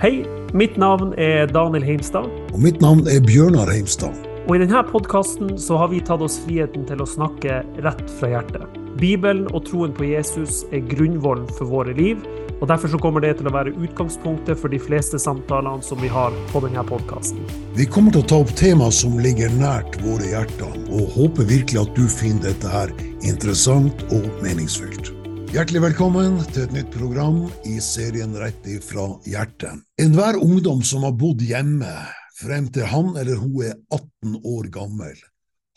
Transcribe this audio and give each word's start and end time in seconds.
Hei, 0.00 0.22
mitt 0.56 0.78
navn 0.80 1.10
er 1.20 1.42
Daniel 1.52 1.82
Heimstad. 1.84 2.24
Og 2.54 2.60
mitt 2.64 2.78
navn 2.80 3.02
er 3.04 3.18
Bjørnar 3.20 3.68
Heimstad. 3.68 4.14
Og 4.46 4.54
i 4.56 4.60
denne 4.62 4.80
podkasten 4.88 5.50
så 5.60 5.76
har 5.76 5.90
vi 5.92 6.00
tatt 6.00 6.24
oss 6.24 6.38
friheten 6.40 6.86
til 6.88 7.02
å 7.04 7.06
snakke 7.08 7.58
rett 7.84 8.00
fra 8.16 8.30
hjertet. 8.32 8.78
Bibelen 8.96 9.44
og 9.52 9.66
troen 9.68 9.92
på 9.92 10.08
Jesus 10.08 10.62
er 10.72 10.86
grunnvollen 10.88 11.44
for 11.58 11.68
våre 11.68 11.92
liv, 12.00 12.24
og 12.62 12.64
derfor 12.72 12.94
så 12.94 13.02
kommer 13.04 13.20
det 13.20 13.34
til 13.42 13.52
å 13.52 13.54
være 13.58 13.76
utgangspunktet 13.76 14.56
for 14.64 14.72
de 14.72 14.80
fleste 14.80 15.20
samtalene 15.20 15.84
som 15.84 16.00
vi 16.00 16.08
har 16.08 16.32
på 16.48 16.64
denne 16.64 16.88
podkasten. 16.88 17.44
Vi 17.76 17.84
kommer 17.84 18.16
til 18.16 18.24
å 18.24 18.30
ta 18.32 18.40
opp 18.40 18.56
temaer 18.56 18.96
som 18.96 19.20
ligger 19.20 19.52
nært 19.60 20.00
våre 20.00 20.32
hjerter, 20.32 20.80
og 20.88 21.12
håper 21.20 21.52
virkelig 21.52 21.84
at 21.84 21.96
du 22.00 22.06
finner 22.08 22.48
dette 22.48 22.72
her 22.72 22.96
interessant 23.20 24.08
og 24.08 24.32
meningsfylt. 24.40 25.12
Hjertelig 25.50 25.80
velkommen 25.82 26.36
til 26.54 26.62
et 26.62 26.74
nytt 26.76 26.92
program 26.94 27.40
i 27.66 27.80
serien 27.82 28.36
Rett 28.38 28.68
ifra 28.70 29.08
hjertet. 29.26 29.80
Enhver 29.98 30.36
ungdom 30.38 30.84
som 30.86 31.02
har 31.02 31.16
bodd 31.18 31.42
hjemme 31.42 31.90
frem 32.38 32.68
til 32.70 32.86
han 32.86 33.08
eller 33.18 33.40
hun 33.40 33.56
er 33.66 33.74
18 33.90 34.36
år 34.46 34.68
gammel, 34.70 35.16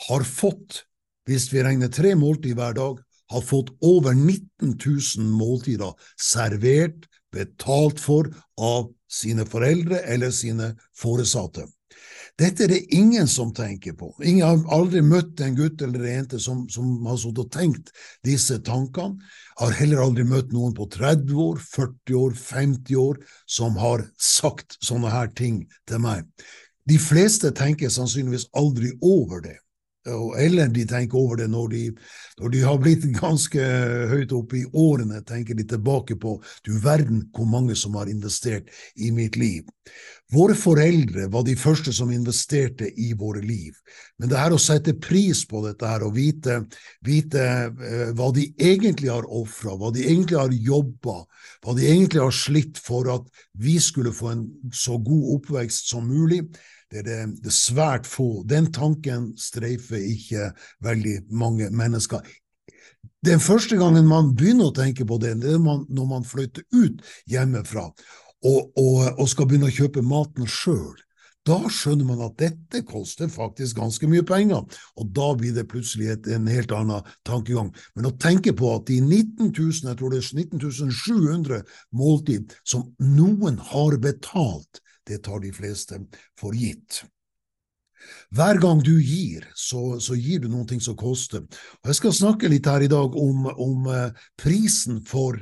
har 0.05 0.27
fått, 0.29 0.83
hvis 1.25 1.47
vi 1.49 1.65
regner 1.65 1.89
tre 1.89 2.13
måltid 2.13 2.53
hver 2.59 2.77
dag, 2.77 3.01
har 3.33 3.41
fått 3.41 3.73
over 3.81 4.13
19 4.13 4.75
000 4.77 5.33
måltider 5.41 5.97
servert, 6.21 7.09
betalt 7.33 7.97
for, 7.97 8.29
av 8.61 8.91
sine 9.09 9.41
foreldre 9.49 10.03
eller 10.05 10.29
sine 10.37 10.75
foresatte. 10.93 11.65
Dette 12.41 12.65
er 12.65 12.71
det 12.71 12.95
ingen 12.95 13.27
som 13.29 13.51
tenker 13.53 13.93
på. 13.93 14.09
Ingen 14.25 14.41
har 14.47 14.73
aldri 14.73 15.03
møtt 15.05 15.41
en 15.45 15.53
gutt 15.57 15.81
eller 15.85 16.01
en 16.01 16.15
jente 16.15 16.39
som, 16.41 16.63
som 16.69 17.05
har 17.05 17.19
sittet 17.21 17.43
og 17.43 17.51
tenkt 17.53 17.91
disse 18.25 18.57
tankene. 18.65 19.21
Har 19.59 19.75
heller 19.77 20.01
aldri 20.01 20.25
møtt 20.25 20.49
noen 20.53 20.73
på 20.73 20.87
30 20.95 21.29
år, 21.37 21.61
40 21.61 22.17
år, 22.17 22.33
50 22.39 22.97
år 22.97 23.21
som 23.45 23.77
har 23.77 24.07
sagt 24.17 24.79
sånne 24.81 25.13
her 25.13 25.29
ting 25.37 25.61
til 25.89 26.01
meg. 26.01 26.25
De 26.89 26.97
fleste 26.99 27.53
tenker 27.55 27.93
sannsynligvis 27.93 28.49
aldri 28.57 28.95
over 29.05 29.43
det 29.45 29.59
eller 30.05 30.67
de 30.67 30.85
tenker 30.87 31.17
over 31.17 31.39
det 31.39 31.47
når 31.51 31.69
de, 31.71 31.83
når 32.41 32.53
de 32.53 32.63
har 32.65 32.79
blitt 32.81 33.05
ganske 33.15 33.67
høyt 34.11 34.33
oppe 34.35 34.59
i 34.59 34.65
årene, 34.67 35.21
tenker 35.27 35.55
de 35.55 35.65
tilbake 35.67 36.17
på 36.19 36.35
du 36.67 36.73
verden 36.83 37.23
hvor 37.35 37.47
mange 37.47 37.75
som 37.79 37.95
har 37.95 38.11
investert 38.11 38.67
i 38.95 39.11
mitt 39.15 39.37
liv. 39.39 39.63
Våre 40.33 40.55
foreldre 40.57 41.27
var 41.31 41.43
de 41.45 41.53
første 41.59 41.93
som 41.93 42.11
investerte 42.11 42.87
i 42.99 43.11
våre 43.19 43.43
liv, 43.43 43.75
men 44.17 44.31
det 44.31 44.39
her 44.39 44.55
å 44.55 44.61
sette 44.61 44.95
pris 44.97 45.43
på 45.45 45.61
dette 45.67 45.87
her 45.87 46.05
og 46.07 46.15
vite, 46.17 46.63
vite 47.05 47.43
eh, 47.43 48.11
hva 48.17 48.31
de 48.33 48.47
egentlig 48.57 49.11
har 49.13 49.27
ofra, 49.29 49.75
hva 49.77 49.91
de 49.93 50.07
egentlig 50.07 50.39
har 50.39 50.55
jobba, 50.55 51.19
hva 51.63 51.75
de 51.77 51.85
egentlig 51.85 52.23
har 52.23 52.33
slitt 52.33 52.81
for 52.81 53.11
at 53.13 53.27
vi 53.61 53.77
skulle 53.83 54.15
få 54.15 54.31
en 54.33 54.47
så 54.73 54.97
god 54.97 55.35
oppvekst 55.37 55.93
som 55.93 56.07
mulig, 56.09 56.41
det 56.93 57.01
er, 57.01 57.09
det, 57.09 57.43
det 57.43 57.53
svært 57.53 58.05
få. 58.05 58.43
Den 58.45 58.69
tanken 58.73 59.31
streifer 59.39 59.97
ikke 59.97 60.51
veldig 60.85 61.17
mange 61.33 61.71
mennesker. 61.73 62.21
Den 63.25 63.39
første 63.39 63.79
gangen 63.79 64.05
man 64.05 64.33
begynner 64.37 64.69
å 64.69 64.75
tenke 64.75 65.07
på 65.07 65.17
det, 65.17 65.37
det 65.41 65.55
er 65.55 65.63
når 65.63 66.05
man 66.09 66.27
flytter 66.27 66.65
ut 66.75 67.01
hjemmefra 67.31 67.87
og, 68.43 68.73
og, 68.75 68.99
og 69.15 69.29
skal 69.31 69.47
begynne 69.47 69.71
å 69.71 69.73
kjøpe 69.73 70.03
maten 70.05 70.47
sjøl. 70.49 70.99
Da 71.43 71.57
skjønner 71.67 72.07
man 72.07 72.21
at 72.23 72.37
dette 72.39 72.83
koster 72.87 73.27
faktisk 73.31 73.79
ganske 73.81 74.07
mye 74.07 74.23
penger, 74.27 74.63
og 74.95 75.09
da 75.15 75.31
blir 75.35 75.55
det 75.55 75.65
plutselig 75.71 76.13
et, 76.13 76.29
en 76.31 76.47
helt 76.47 76.71
annen 76.75 77.09
tankegang. 77.27 77.73
Men 77.97 78.07
å 78.07 78.13
tenke 78.15 78.53
på 78.55 78.69
at 78.77 78.87
de 78.87 79.01
19 79.01 79.49
000, 79.49 79.81
jeg 79.89 79.99
tror 79.99 80.13
det 80.13 80.21
er 80.21 80.29
19 80.39 80.93
700 81.03 81.59
måltid 81.99 82.55
som 82.63 82.87
noen 82.99 83.59
har 83.73 83.99
betalt, 84.03 84.79
det 85.07 85.23
tar 85.25 85.43
de 85.43 85.51
fleste 85.55 85.99
for 86.39 86.55
gitt. 86.55 87.03
Hver 88.35 88.59
gang 88.59 88.81
du 88.83 88.97
gir, 88.99 89.45
så, 89.55 89.99
så, 90.03 90.15
gir 90.15 90.43
du 90.43 90.49
noe 90.51 90.79
som 90.81 90.97
koster. 90.99 91.45
Og 91.81 91.91
Jeg 91.91 91.99
skal 92.01 92.17
snakke 92.17 92.51
litt 92.51 92.67
her 92.67 92.83
i 92.83 92.91
dag 92.91 93.15
om, 93.15 93.47
om 93.47 93.87
uh, 93.87 94.25
prisen 94.39 94.99
for 95.07 95.39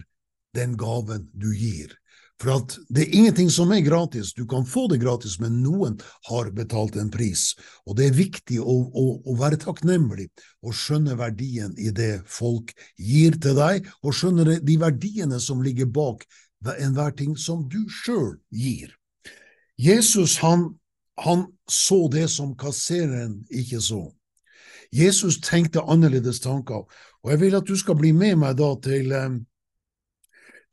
den 0.55 0.77
gaven 0.77 1.29
du 1.33 1.49
gir. 1.55 1.95
For 2.41 2.57
det 2.89 3.03
er 3.03 3.16
ingenting 3.19 3.51
som 3.53 3.69
er 3.72 3.83
gratis. 3.85 4.31
Du 4.33 4.47
kan 4.49 4.66
få 4.66 4.88
det 4.89 4.97
gratis, 5.03 5.38
men 5.39 5.59
noen 5.61 5.99
har 6.29 6.49
betalt 6.57 6.97
en 6.97 7.11
pris. 7.13 7.51
Og 7.85 7.99
det 7.99 8.07
er 8.09 8.17
viktig 8.17 8.57
å, 8.61 8.78
å, 8.89 9.05
å 9.29 9.35
være 9.38 9.59
takknemlig 9.61 10.31
og 10.66 10.73
skjønne 10.73 11.19
verdien 11.19 11.75
i 11.78 11.93
det 11.93 12.23
folk 12.25 12.73
gir 12.97 13.38
til 13.41 13.59
deg, 13.59 13.85
og 14.01 14.17
skjønne 14.17 14.57
de 14.57 14.79
verdiene 14.81 15.38
som 15.41 15.61
ligger 15.61 15.91
bak 15.93 16.25
enhver 16.81 17.13
ting 17.17 17.38
som 17.38 17.67
du 17.69 17.83
sjøl 18.01 18.39
gir. 18.49 18.89
Jesus 19.81 20.37
han, 20.37 20.67
han 21.17 21.47
så 21.69 22.05
det 22.11 22.27
som 22.29 22.53
kassereren 22.57 23.39
ikke 23.49 23.81
så. 23.81 24.03
Jesus 24.93 25.39
tenkte 25.41 25.81
annerledes 25.87 26.41
tanker. 26.43 26.83
Og 27.23 27.31
jeg 27.31 27.41
vil 27.41 27.55
at 27.57 27.67
du 27.67 27.77
skal 27.79 27.97
bli 27.97 28.11
med 28.13 28.37
meg 28.43 28.57
da 28.59 28.73
til, 28.83 29.11
eh, 29.15 29.39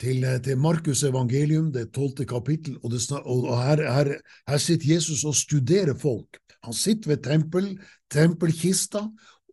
til, 0.03 0.25
eh, 0.25 0.41
til 0.43 0.59
Markus 0.59 1.05
evangelium, 1.07 1.73
det 1.73 1.93
tolvte 1.95 2.27
kapittel, 2.27 2.77
og, 2.83 2.91
det, 2.91 3.01
og 3.25 3.55
her, 3.63 3.85
her, 3.93 4.13
her, 4.49 4.59
sitter 4.59 4.95
Jesus 4.95 5.25
og 5.25 5.35
studerer 5.35 5.95
folk. 5.95 6.41
Han 6.65 6.75
sitter 6.75 7.15
ved 7.15 7.23
tempel, 7.25 7.79
tempelkista 8.11 9.07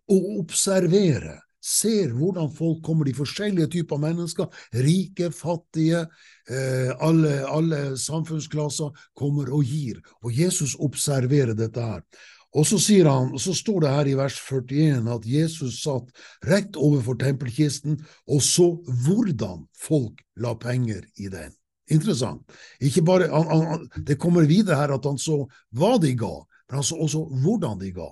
og 0.09 0.39
observerer 0.39 1.44
ser 1.65 2.13
hvordan 2.13 2.51
folk 2.53 2.83
kommer, 2.85 3.07
de 3.07 3.15
forskjellige 3.17 3.71
typer 3.73 3.99
mennesker, 4.01 4.49
rike, 4.85 5.31
fattige, 5.33 6.05
eh, 6.49 6.93
alle, 7.01 7.39
alle, 7.49 7.81
samfunnsklasser, 7.97 8.93
kommer 9.17 9.49
og 9.53 9.65
gir. 9.65 9.99
Og 10.21 10.33
Jesus 10.33 10.75
observerer 10.79 11.55
dette 11.57 11.81
her. 11.81 12.05
Og 12.55 12.63
så, 12.63 12.79
han, 13.03 13.33
så 13.39 13.51
står 13.53 13.81
det 13.83 13.91
her 13.91 14.07
i 14.07 14.15
vers 14.15 14.37
41 14.39 15.09
at 15.11 15.25
Jesus 15.27 15.81
satt 15.81 16.11
rett 16.47 16.77
overfor 16.79 17.17
tempelkisten 17.19 17.97
og 18.31 18.39
så 18.45 18.69
hvordan 19.03 19.65
folk 19.75 20.21
la 20.39 20.53
penger 20.55 21.03
i 21.19 21.27
den. 21.33 21.51
Interessant. 21.91 22.47
Bare, 23.05 23.27
han, 23.27 23.65
han, 23.67 23.89
det 24.07 24.15
kommer 24.21 24.47
videre 24.47 24.79
her 24.79 24.95
at 24.95 25.05
han 25.05 25.19
så 25.19 25.41
hva 25.75 25.97
de 25.99 26.13
ga, 26.15 26.31
men 26.69 26.79
han 26.79 26.87
så 26.87 26.95
også 26.95 27.25
hvordan 27.43 27.81
de 27.81 27.91
ga 27.97 28.07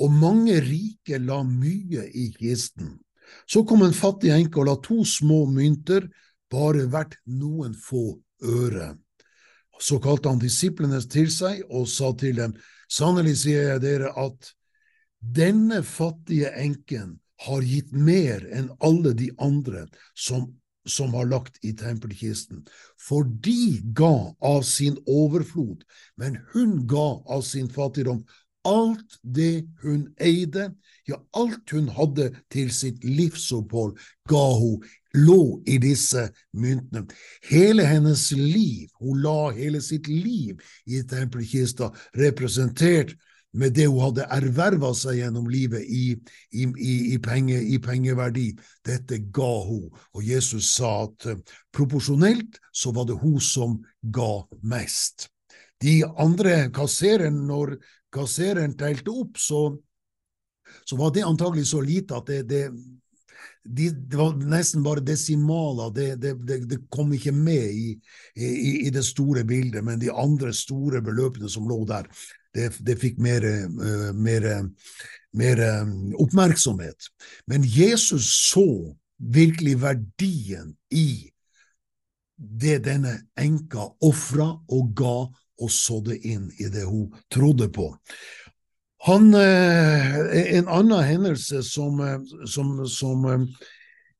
og 0.00 0.12
mange 0.12 0.58
rike 0.64 1.18
la 1.20 1.42
mye 1.44 2.06
i 2.08 2.30
kisten. 2.36 2.98
Så 3.46 3.64
kom 3.68 3.84
en 3.84 3.96
fattig 3.96 4.32
enke 4.34 4.60
og 4.60 4.68
la 4.68 4.76
to 4.84 5.02
små 5.08 5.44
mynter, 5.50 6.08
bare 6.52 6.88
verdt 6.92 7.16
noen 7.24 7.74
få 7.76 8.18
øre. 8.44 8.92
Så 9.80 9.98
kalte 10.02 10.30
han 10.30 10.42
disiplene 10.42 11.00
til 11.10 11.30
seg 11.32 11.62
og 11.70 11.88
sa 11.90 12.12
til 12.18 12.36
dem, 12.38 12.56
sannelig 12.92 13.38
sier 13.44 13.72
jeg 13.72 13.82
dere 13.86 14.12
at 14.20 14.52
denne 15.22 15.80
fattige 15.86 16.50
enken 16.58 17.16
har 17.46 17.62
gitt 17.66 17.92
mer 17.94 18.44
enn 18.54 18.68
alle 18.84 19.14
de 19.18 19.30
andre 19.42 19.86
som, 20.18 20.50
som 20.86 21.14
har 21.16 21.26
lagt 21.30 21.58
i 21.66 21.72
tempelkisten, 21.78 22.62
for 22.98 23.26
de 23.26 23.80
ga 23.96 24.34
av 24.44 24.62
sin 24.66 24.98
overflod, 25.06 25.82
men 26.18 26.38
hun 26.52 26.82
ga 26.90 27.08
av 27.26 27.42
sin 27.46 27.70
fattigdom 27.70 28.22
alt 28.68 29.18
det 29.22 29.64
hun 29.82 30.06
eide, 30.20 30.70
ja, 31.08 31.18
alt 31.34 31.70
hun 31.74 31.88
hadde 31.96 32.30
til 32.52 32.70
sitt 32.74 33.04
livsopphold, 33.04 33.96
ga 34.30 34.44
hun, 34.58 34.82
lå 35.12 35.60
i 35.68 35.76
disse 35.82 36.28
myntene. 36.56 37.04
Hele 37.50 37.84
hennes 37.84 38.30
liv, 38.32 38.88
hun 39.00 39.20
la 39.24 39.50
hele 39.52 39.82
sitt 39.84 40.08
liv 40.08 40.62
i 40.86 41.02
tempelkista, 41.08 41.90
representert 42.16 43.12
med 43.52 43.74
det 43.76 43.86
hun 43.90 44.00
hadde 44.00 44.28
erverva 44.32 44.92
seg 44.96 45.18
gjennom 45.18 45.48
livet 45.52 45.84
i, 45.84 46.14
i, 46.56 46.64
i, 46.64 46.94
i, 47.12 47.18
penge, 47.22 47.58
i 47.60 47.76
pengeverdi. 47.82 48.48
Dette 48.86 49.20
ga 49.34 49.52
hun, 49.66 49.90
og 50.16 50.24
Jesus 50.24 50.72
sa 50.78 51.02
at 51.04 51.28
uh, 51.28 51.36
proporsjonelt 51.74 52.56
så 52.72 52.94
var 52.96 53.10
det 53.10 53.20
hun 53.20 53.36
som 53.44 53.76
ga 54.00 54.46
mest. 54.64 55.28
De 55.82 56.00
andre 56.06 56.70
kassererne, 56.72 57.44
når 57.44 57.76
kassereren 58.12 58.76
telte 58.78 59.10
opp, 59.10 59.38
så, 59.40 59.62
så 60.84 60.98
var 60.98 61.14
det 61.14 61.24
antagelig 61.26 61.66
så 61.70 61.80
lite 61.84 62.18
at 62.18 62.28
det, 62.28 62.42
det, 62.50 62.62
de, 63.64 63.88
det 63.90 64.18
var 64.18 64.36
nesten 64.36 64.82
bare 64.82 65.04
desimaler. 65.06 65.92
Det, 65.94 66.34
det 66.68 66.80
kom 66.92 67.12
ikke 67.14 67.34
med 67.34 67.70
i, 67.70 67.96
i, 68.34 68.52
i, 68.86 68.90
det 68.90 69.04
store 69.06 69.44
bildet, 69.48 69.84
men 69.84 70.00
de 70.02 70.10
andre 70.12 70.52
store 70.56 71.02
beløpene 71.04 71.50
som 71.50 71.68
lå 71.70 71.82
der, 71.88 72.08
det, 72.52 72.98
fikk 73.00 73.20
mer, 73.22 73.46
uh, 73.46 74.10
mer, 74.12 74.48
mer 75.32 75.62
oppmerksomhet. 76.20 77.08
Men 77.48 77.64
Jesus 77.64 78.28
så 78.50 78.66
virkelig 79.22 79.78
verdien 79.80 80.74
i 80.90 81.32
det 82.36 82.80
denne 82.84 83.14
enka 83.38 83.86
ofra 84.02 84.48
og 84.72 84.92
ga 84.98 85.16
og 85.60 85.70
sådde 85.70 86.16
inn 86.18 86.50
i 86.58 86.68
det 86.72 86.84
hun 86.88 87.12
trodde 87.30 87.68
på. 87.72 87.90
Han, 89.02 89.34
eh, 89.34 90.56
en 90.56 90.68
annen 90.68 91.02
hendelse 91.02 91.62
som, 91.66 92.00
eh, 92.00 92.20
som, 92.46 92.86
som 92.86 93.24
eh, 93.26 93.40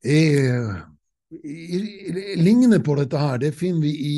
er, 0.02 0.86
ligner 2.36 2.82
på 2.82 2.96
dette 2.98 3.18
her, 3.18 3.38
det 3.38 3.54
finner 3.54 3.80
vi 3.84 3.92
i, 3.94 4.16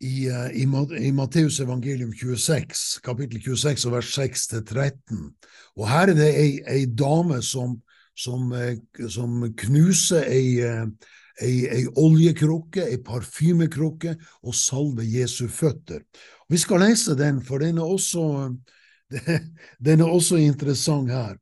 i, 0.00 0.28
i, 0.32 0.68
i 1.04 1.12
Matteus 1.12 1.60
evangelium 1.60 2.12
26, 2.16 2.84
kapittel 3.04 3.42
26 3.44 3.84
vers 3.92 4.14
6-13. 4.18 5.28
Og 5.76 5.88
her 5.90 6.14
er 6.14 6.16
det 6.16 6.30
ei, 6.32 6.54
ei 6.64 6.86
dame 6.88 7.42
som, 7.44 7.76
som, 8.16 8.48
som 9.12 9.44
knuser 9.60 10.24
ei, 10.24 10.64
ei, 11.42 11.64
ei 11.66 11.86
oljekrukke, 11.96 12.84
ei 12.90 13.00
parfymekrukke, 13.04 14.16
og 14.42 14.54
salve 14.54 15.06
Jesu 15.06 15.48
føtter. 15.48 16.04
Vi 16.48 16.60
skal 16.60 16.84
lese 16.84 17.16
den, 17.18 17.40
for 17.42 17.62
den 17.62 17.78
er 17.78 17.88
også, 17.88 18.54
den 19.86 20.00
er 20.00 20.10
også 20.10 20.40
interessant 20.42 21.10
her. 21.10 21.36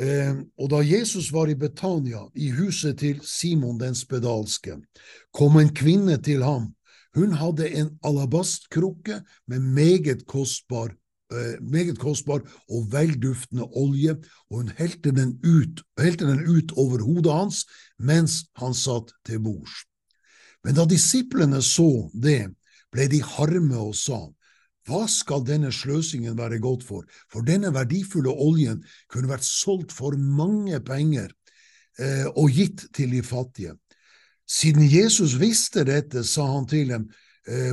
Eh, 0.00 0.34
og 0.58 0.70
da 0.72 0.80
Jesus 0.82 1.30
var 1.32 1.48
i 1.48 1.54
Betania, 1.54 2.24
i 2.34 2.50
huset 2.50 2.98
til 2.98 3.20
Simon 3.22 3.78
den 3.78 3.94
spedalske, 3.94 4.80
kom 5.32 5.60
en 5.60 5.70
kvinne 5.74 6.18
til 6.18 6.42
ham. 6.42 6.72
Hun 7.14 7.36
hadde 7.38 7.68
en 7.78 7.92
alabastkrukke 8.02 9.20
med 9.46 9.60
meget 9.60 10.26
kostbar, 10.26 10.90
meget 11.60 11.98
kostbar 11.98 12.44
og 12.68 12.92
velduftende 12.92 13.64
olje, 13.64 14.16
og 14.50 14.60
hun 14.60 14.70
helte 14.78 15.10
den, 15.10 15.38
ut, 15.44 15.82
helte 15.98 16.28
den 16.28 16.44
ut 16.46 16.72
over 16.76 17.02
hodet 17.02 17.32
hans 17.32 17.64
mens 17.98 18.44
han 18.60 18.74
satt 18.74 19.14
til 19.26 19.40
bords. 19.42 19.84
Men 20.64 20.76
da 20.76 20.86
disiplene 20.88 21.60
så 21.62 22.08
det, 22.12 22.48
ble 22.92 23.08
de 23.10 23.20
harme 23.24 23.76
og 23.76 23.94
sa, 23.98 24.20
hva 24.84 25.06
skal 25.08 25.44
denne 25.48 25.72
sløsingen 25.72 26.36
være 26.36 26.60
godt 26.60 26.84
for? 26.84 27.06
For 27.32 27.44
denne 27.44 27.72
verdifulle 27.72 28.32
oljen 28.32 28.82
kunne 29.08 29.30
vært 29.30 29.46
solgt 29.46 29.94
for 29.96 30.16
mange 30.16 30.80
penger 30.84 31.32
eh, 31.98 32.28
og 32.28 32.52
gitt 32.52 32.86
til 32.96 33.14
de 33.16 33.22
fattige. 33.24 33.74
Siden 34.44 34.84
Jesus 34.84 35.38
visste 35.40 35.86
dette, 35.88 36.20
sa 36.24 36.44
han 36.52 36.68
til 36.68 36.92
dem, 36.92 37.08
eh, 37.08 37.23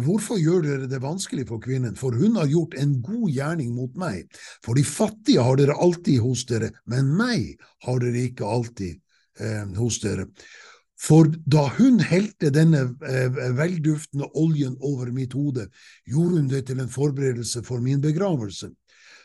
hvorfor 0.04 0.40
gjør 0.42 0.66
dere 0.66 0.88
det 0.92 1.00
vanskelig 1.04 1.46
for 1.48 1.62
kvinnen, 1.64 1.96
for 1.96 2.16
hun 2.18 2.36
har 2.36 2.50
gjort 2.52 2.74
en 2.80 2.98
god 3.04 3.30
gjerning 3.32 3.72
mot 3.76 3.94
meg. 4.00 4.26
For 4.66 4.76
de 4.76 4.84
fattige 4.84 5.44
har 5.46 5.60
dere 5.60 5.78
alltid 5.80 6.20
hos 6.24 6.44
dere, 6.50 6.74
men 6.92 7.14
meg 7.16 7.56
har 7.86 8.02
dere 8.04 8.26
ikke 8.28 8.50
alltid 8.58 9.00
eh, 9.40 9.64
hos 9.80 10.02
dere. 10.04 10.28
For 11.02 11.32
da 11.50 11.66
hun 11.80 11.98
helte 12.06 12.52
denne 12.54 12.84
eh, 13.08 13.40
velduftende 13.58 14.28
oljen 14.38 14.76
over 14.86 15.10
mitt 15.14 15.34
hode, 15.34 15.70
gjorde 16.06 16.38
hun 16.38 16.52
det 16.52 16.66
til 16.68 16.84
en 16.84 16.92
forberedelse 16.92 17.64
for 17.66 17.82
min 17.82 18.04
begravelse. 18.04 18.70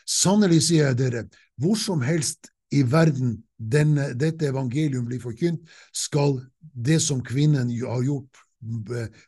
Sannelig 0.07 0.63
sier 0.69 0.89
jeg 0.89 1.01
dere, 1.03 1.25
hvor 1.61 1.77
som 1.77 2.01
helst 2.01 2.49
i 2.73 2.81
verden 2.87 3.37
denne, 3.57 4.11
dette 4.17 4.49
evangelium 4.49 5.05
blir 5.07 5.21
forkynt, 5.21 5.61
skal 5.93 6.39
det 6.73 6.99
som 7.03 7.21
kvinnen 7.25 7.69
har 7.83 8.03
gjort, 8.05 8.41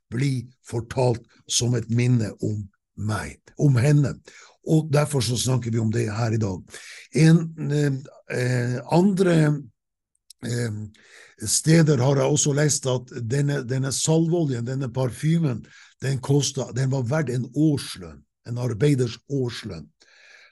bli 0.09 0.33
fortalt 0.65 1.25
som 1.49 1.75
et 1.77 1.89
minne 1.89 2.31
om 2.45 2.63
meg, 2.99 3.39
om 3.57 3.77
henne. 3.79 4.15
Og 4.69 4.89
derfor 4.93 5.23
så 5.23 5.37
snakker 5.39 5.71
vi 5.71 5.81
om 5.81 5.91
det 5.91 6.09
her 6.11 6.35
i 6.35 6.41
dag. 6.41 6.79
En 7.15 7.43
eh, 7.71 7.93
eh 8.35 8.79
andre 8.91 9.35
eh, 10.45 10.81
steder 11.45 11.97
har 11.97 12.19
jeg 12.19 12.25
også 12.25 12.53
lest 12.53 12.85
at 12.85 13.13
denne, 13.21 13.63
denne 13.63 13.91
salveoljen, 13.91 14.65
denne 14.65 14.91
parfymen, 14.93 15.63
den, 16.01 16.19
kostet, 16.19 16.75
den 16.75 16.91
var 16.91 17.07
verdt 17.07 17.29
en 17.33 17.47
årslønn, 17.55 18.21
en 18.47 18.57
arbeiders 18.57 19.17
årslønn. 19.29 19.87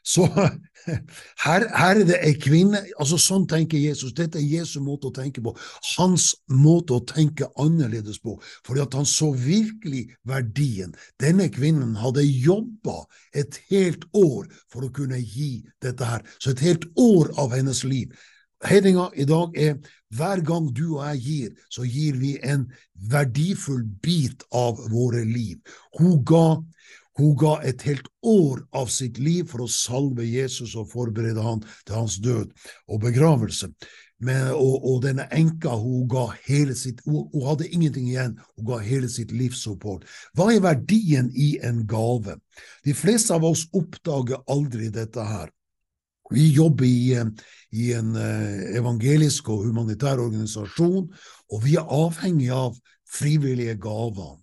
Så 0.08 0.24
her, 1.46 1.66
her, 1.68 1.98
er 2.00 2.06
det 2.08 2.20
ei 2.24 2.36
kvinne 2.40 2.80
altså 2.96 3.20
Sånn 3.20 3.48
tenker 3.50 3.82
Jesus. 3.82 4.14
Dette 4.16 4.40
er 4.40 4.46
Jesu 4.48 4.80
måte 4.84 5.10
å 5.10 5.16
tenke 5.16 5.44
på. 5.44 5.52
Hans 5.98 6.30
måte 6.48 6.96
å 6.96 7.04
tenke 7.08 7.50
annerledes 7.60 8.22
på. 8.24 8.38
Fordi 8.68 8.86
at 8.86 8.96
han 8.96 9.10
så 9.10 9.34
virkelig 9.36 10.06
verdien. 10.28 10.96
Denne 11.20 11.50
kvinnen 11.52 11.98
hadde 12.00 12.24
jobba 12.24 13.02
et 13.36 13.60
helt 13.72 14.08
år 14.16 14.48
for 14.72 14.88
å 14.88 14.94
kunne 14.96 15.20
gi 15.20 15.60
dette 15.84 16.08
her. 16.08 16.24
Så 16.40 16.56
et 16.56 16.66
helt 16.70 16.88
år 16.96 17.34
av 17.42 17.56
hennes 17.58 17.84
liv 17.88 18.16
Headinga 18.66 19.12
i 19.14 19.26
dag 19.30 19.54
er 19.58 19.76
hver 20.18 20.42
gang 20.42 20.70
du 20.74 20.98
og 20.98 21.04
jeg 21.12 21.20
gir, 21.22 21.50
så 21.70 21.86
gir 21.86 22.18
vi 22.18 22.38
en 22.42 22.66
verdifull 23.12 23.84
bit 24.02 24.44
av 24.56 24.80
våre 24.90 25.22
liv. 25.28 25.60
Hun 26.00 26.24
ga, 26.26 26.58
hun 27.18 27.36
ga 27.40 27.58
et 27.66 27.82
helt 27.88 28.08
år 28.26 28.62
av 28.78 28.92
sitt 28.94 29.18
liv 29.18 29.48
for 29.50 29.66
å 29.66 29.72
salve 29.72 30.26
Jesus 30.28 30.76
og 30.78 30.92
forberede 30.92 31.42
han 31.42 31.64
til 31.88 31.96
hans 31.98 32.20
død 32.24 32.52
og 32.88 33.02
begravelse. 33.02 33.72
Men, 34.18 34.48
og, 34.56 34.82
og, 34.82 35.02
denne 35.04 35.28
enka 35.34 35.76
hun 35.78 36.08
ga 36.10 36.26
hele 36.48 36.74
sitt, 36.78 37.04
hun, 37.06 37.28
hun, 37.34 37.44
hadde 37.52 37.68
ingenting 37.70 38.08
igjen, 38.10 38.34
hun 38.58 38.66
ga 38.72 38.80
hele 38.82 39.10
sitt 39.14 39.34
livsopphold. 39.34 40.08
Hva 40.34 40.50
er 40.54 40.64
verdien 40.66 41.30
i 41.38 41.52
en 41.66 41.84
gave? 41.90 42.40
De 42.86 42.98
fleste 42.98 43.36
av 43.36 43.46
oss 43.46 43.68
oppdager 43.78 44.42
aldri 44.50 44.90
dette 44.94 45.22
her. 45.22 45.52
Vi 46.34 46.50
jobber 46.52 46.88
i, 46.88 47.14
i 47.78 47.92
en 47.96 48.18
eh, 48.20 48.66
evangelisk 48.82 49.54
og 49.54 49.68
humanitær 49.70 50.20
organisasjon, 50.20 51.06
og 51.54 51.64
vi 51.64 51.78
er 51.80 51.94
avhengig 51.94 52.50
av 52.52 52.76
frivillige 53.08 53.78
gaver. 53.80 54.36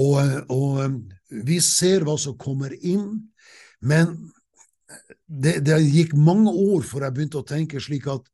Og, 0.00 0.50
og 0.50 1.44
vi 1.46 1.60
ser 1.62 2.06
hva 2.06 2.16
som 2.18 2.38
kommer 2.40 2.74
inn, 2.74 3.28
men 3.84 4.16
det, 5.26 5.60
det, 5.66 5.78
gikk 5.86 6.14
mange 6.18 6.50
år 6.50 6.82
før 6.86 7.06
jeg 7.06 7.16
begynte 7.16 7.40
å 7.40 7.46
tenke 7.48 7.82
slik 7.82 8.08
at 8.10 8.26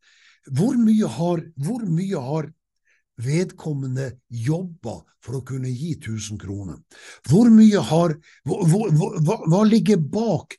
hvor 0.57 0.79
mye 0.81 1.09
har, 1.19 1.43
hvor 1.61 1.85
mye 1.85 2.25
har 2.25 2.49
vedkommende 3.21 4.09
jobba 4.33 5.01
for 5.21 5.37
å 5.39 5.45
kunne 5.47 5.69
gi 5.69 5.93
1000 5.99 6.41
kroner? 6.41 6.81
Hvor 7.29 7.51
mye 7.53 7.85
har 7.91 8.17
Hva, 8.49 8.59
hva, 8.65 9.37
hva 9.45 9.63
ligger 9.69 10.01
bak 10.01 10.57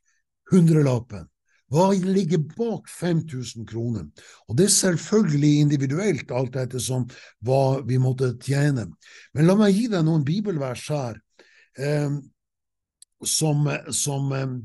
hundrelappen? 0.54 1.31
Hva 1.72 1.92
ligger 1.96 2.42
bak 2.52 2.90
5000 2.92 3.68
kroner? 3.68 4.08
Og 4.48 4.58
det 4.58 4.68
er 4.68 4.74
selvfølgelig 4.76 5.52
individuelt, 5.60 6.32
alt 6.32 6.58
ettersom 6.60 7.06
hva 7.48 7.80
vi 7.88 8.00
måtte 8.02 8.34
tjene. 8.44 8.90
Men 9.34 9.48
la 9.48 9.56
meg 9.60 9.78
gi 9.78 9.88
deg 9.92 10.04
noen 10.04 10.26
bibelvers 10.28 10.84
her 10.92 11.22
eh, 11.80 12.18
som, 13.24 13.70
som, 13.96 14.28
eh, 14.36 14.58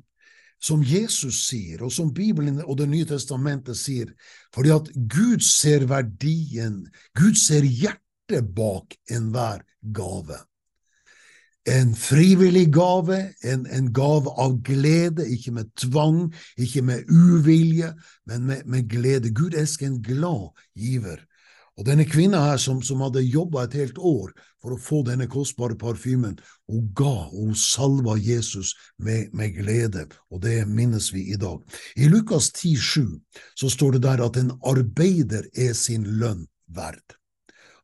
som, 0.58 0.82
Jesus 0.82 1.44
sier, 1.46 1.84
og 1.86 1.94
som 1.94 2.10
Bibelen 2.14 2.58
og 2.64 2.74
Det 2.80 2.88
nye 2.90 3.06
testamentet 3.06 3.78
sier, 3.78 4.10
fordi 4.54 4.74
at 4.74 4.90
Gud 4.96 5.46
ser 5.46 5.86
verdien, 5.86 6.82
Gud 7.14 7.38
ser 7.38 7.62
hjertet 7.62 8.50
bak 8.56 8.98
enhver 9.14 9.62
gave 9.94 10.42
en 11.66 11.94
frivillig 11.98 12.68
gave, 12.74 13.18
en, 13.42 13.66
en, 13.66 13.92
gave 13.92 14.30
av 14.38 14.60
glede, 14.62 15.26
ikke 15.34 15.52
med 15.52 15.72
tvang, 15.78 16.28
ikke 16.56 16.82
med 16.82 17.10
uvilje, 17.10 17.92
men 18.26 18.46
med, 18.46 18.66
med 18.66 18.86
glede. 18.90 19.32
Gud 19.34 19.54
elsker 19.54 19.86
en 19.86 20.02
glad 20.02 20.52
giver. 20.78 21.24
Og 21.76 21.84
denne 21.84 22.06
kvinna 22.08 22.40
her 22.40 22.60
som, 22.60 22.78
som 22.82 23.02
hadde 23.04 23.24
jobba 23.26 23.66
et 23.66 23.74
helt 23.76 23.98
år 23.98 24.30
for 24.62 24.72
å 24.72 24.80
få 24.80 25.02
denne 25.04 25.26
kostbare 25.28 25.76
parfymen, 25.76 26.38
hun 26.70 26.86
ga, 26.96 27.28
og 27.28 27.50
hun 27.50 27.58
salva 27.58 28.16
Jesus 28.16 28.72
med, 28.96 29.34
med, 29.36 29.58
glede, 29.58 30.06
og 30.32 30.40
det 30.46 30.62
minnes 30.70 31.10
vi 31.12 31.26
i 31.34 31.36
dag. 31.40 31.60
I 32.00 32.08
Lukas 32.08 32.48
10,7 32.54 33.18
så 33.58 33.70
står 33.72 33.98
det 33.98 34.06
der 34.08 34.24
at 34.24 34.40
en 34.40 34.54
arbeider 34.64 35.50
er 35.52 35.76
sin 35.76 36.06
lønn 36.22 36.46
verd. 36.72 37.18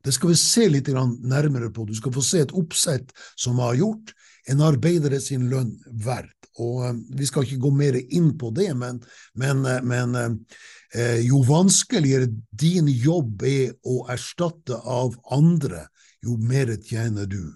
Det 0.03 0.11
skal 0.11 0.33
vi 0.33 0.37
se 0.39 0.67
litt 0.67 0.89
nærmere 0.91 1.71
på. 1.71 1.85
Du 1.87 1.95
skal 1.95 2.13
få 2.15 2.23
se 2.25 2.43
et 2.43 2.53
oppsett 2.55 3.13
som 3.39 3.59
har 3.63 3.77
gjort 3.79 4.13
en 4.51 4.63
arbeider 4.63 5.15
sin 5.23 5.47
lønn 5.51 5.75
verdt. 6.03 6.35
Og 6.61 6.83
uh, 6.83 6.93
Vi 7.17 7.25
skal 7.25 7.47
ikke 7.47 7.61
gå 7.63 7.71
mer 7.73 7.97
inn 8.03 8.33
på 8.37 8.51
det, 8.55 8.69
men, 8.77 8.99
men, 9.39 9.63
uh, 9.65 9.79
men 9.81 10.15
uh, 10.19 11.19
jo 11.23 11.41
vanskeligere 11.47 12.29
din 12.51 12.91
jobb 12.91 13.45
er 13.47 13.71
å 13.87 14.03
erstatte 14.13 14.77
av 14.77 15.15
andre, 15.33 15.87
jo 16.23 16.37
mer 16.37 16.75
tjener 16.83 17.29
du. 17.29 17.55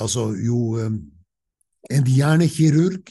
Altså, 0.00 0.32
jo 0.40 0.78
En 1.90 2.06
hjernekirurg 2.06 3.10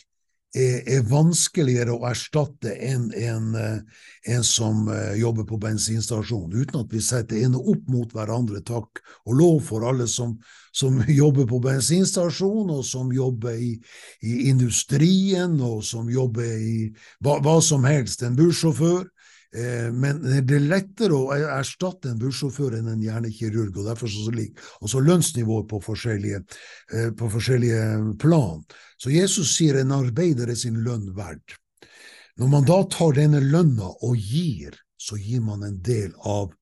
er, 0.55 0.81
er, 0.83 1.03
vanskeligere 1.07 1.93
å 1.95 2.07
erstatte 2.09 2.73
enn 2.75 3.09
en, 3.15 3.53
eh, 3.55 4.01
en, 4.35 4.43
som 4.43 4.87
eh, 4.91 5.13
jobber 5.21 5.47
på 5.47 5.59
bensinstasjon, 5.61 6.51
uten 6.51 6.81
at 6.83 6.91
vi 6.91 7.01
setter 7.03 7.39
ene 7.39 7.59
opp 7.59 7.87
mot 7.91 8.11
hverandre. 8.15 8.63
Takk 8.67 9.01
og 9.25 9.37
lov 9.39 9.61
for 9.69 9.87
alle 9.87 10.07
som, 10.11 10.35
som 10.75 10.99
jobber 11.21 11.47
på 11.49 11.61
bensinstasjon, 11.63 12.73
og 12.73 12.83
som 12.87 13.13
jobber 13.15 13.55
i, 13.55 13.73
i 14.27 14.49
industrien, 14.51 15.55
og 15.61 15.85
som 15.87 16.11
jobber 16.11 16.51
i 16.59 16.77
hva, 17.23 17.39
hva 17.39 17.59
som 17.63 17.87
helst. 17.87 18.25
En 18.27 18.37
bussjåfør 18.39 19.07
men 19.91 20.21
det 20.47 20.55
er 20.55 20.63
lettere 20.63 21.17
å 21.17 21.33
erstatte 21.35 22.07
en 22.07 22.19
bussjåfør 22.19 22.77
enn 22.77 22.87
en 22.93 23.01
hjernekirurg, 23.03 23.75
og 23.75 23.89
derfor 23.89 24.11
så 24.11 24.31
ligger 24.31 24.69
også 24.79 25.01
lønnsnivået 25.03 25.67
på 25.67 25.81
forskjellige, 25.83 26.39
eh, 26.93 27.09
på 27.11 27.27
forskjellige 27.33 28.15
plan. 28.21 28.63
Så 28.95 29.11
Jesus 29.11 29.51
sier 29.57 29.81
en 29.81 29.91
arbeider 29.91 30.49
er 30.49 30.55
sin 30.55 30.79
lønn 30.85 31.11
verd. 31.17 31.57
Når 32.39 32.47
man 32.47 32.65
da 32.65 32.79
tar 32.87 33.17
denne 33.19 33.43
lønna 33.43 33.91
og 33.91 34.15
gir, 34.15 34.77
så 34.97 35.19
gir 35.19 35.43
man 35.43 35.63
en 35.67 35.81
del 35.83 36.13
av 36.23 36.53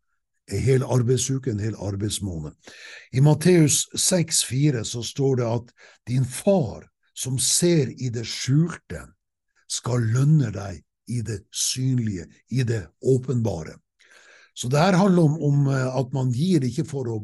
en 0.49 0.65
hel 0.65 0.81
arbeidsuke, 0.81 1.51
en 1.51 1.61
hel 1.61 1.77
arbeidsmåned. 1.77 2.55
I 3.13 3.21
Matteus 3.21 3.85
6,4 3.93 4.81
så 4.83 5.03
står 5.05 5.35
det 5.37 5.45
at 5.45 5.73
din 6.09 6.25
far 6.25 6.89
som 7.13 7.37
ser 7.37 7.91
i 8.01 8.09
det 8.09 8.25
skjulte, 8.25 9.05
skal 9.69 10.01
lønne 10.01 10.49
deg 10.49 10.79
i 11.09 11.21
det 11.25 11.41
synlige, 11.51 12.27
i 12.49 12.63
det 12.63 12.83
åpenbare. 13.01 13.75
Så 14.59 14.67
det 14.67 14.79
her 14.81 14.97
handler 14.99 15.23
om, 15.23 15.35
om, 15.43 15.67
eh, 15.71 15.95
at 15.95 16.09
man 16.13 16.31
gir 16.35 16.65
ikke 16.67 16.83
for 16.87 17.07
å 17.07 17.19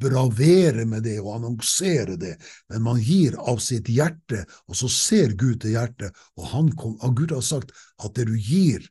bravere 0.00 0.86
med 0.88 1.04
det 1.04 1.18
og 1.20 1.34
annonsere 1.34 2.16
det, 2.20 2.36
men 2.72 2.86
man 2.86 3.02
gir 3.04 3.36
av 3.36 3.60
sitt 3.60 3.90
hjerte, 3.92 4.46
og 4.64 4.78
så 4.80 4.88
ser 4.88 5.36
Gud 5.36 5.60
til 5.60 5.76
hjertet, 5.76 6.16
og, 6.40 6.72
kom, 6.80 6.96
og 6.96 7.18
Gud 7.18 7.34
har 7.36 7.44
sagt 7.44 7.74
at 8.00 8.16
det 8.16 8.30
du 8.30 8.36
gir 8.38 8.86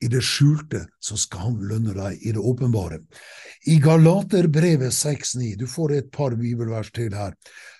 i 0.00 0.08
det 0.10 0.20
skjulte, 0.22 0.84
så 1.02 1.16
skal 1.18 1.48
han 1.48 1.56
lønne 1.70 1.94
deg 1.96 2.20
i 2.22 2.34
det 2.34 2.42
åpenbare. 2.42 3.00
I 3.66 3.78
Galaterbrevet 3.82 4.94
6,9, 4.94 5.56
du 5.58 5.66
får 5.70 5.96
et 5.96 6.12
par 6.14 6.36
bibelvers 6.38 6.92
til 6.94 7.16
her, 7.16 7.34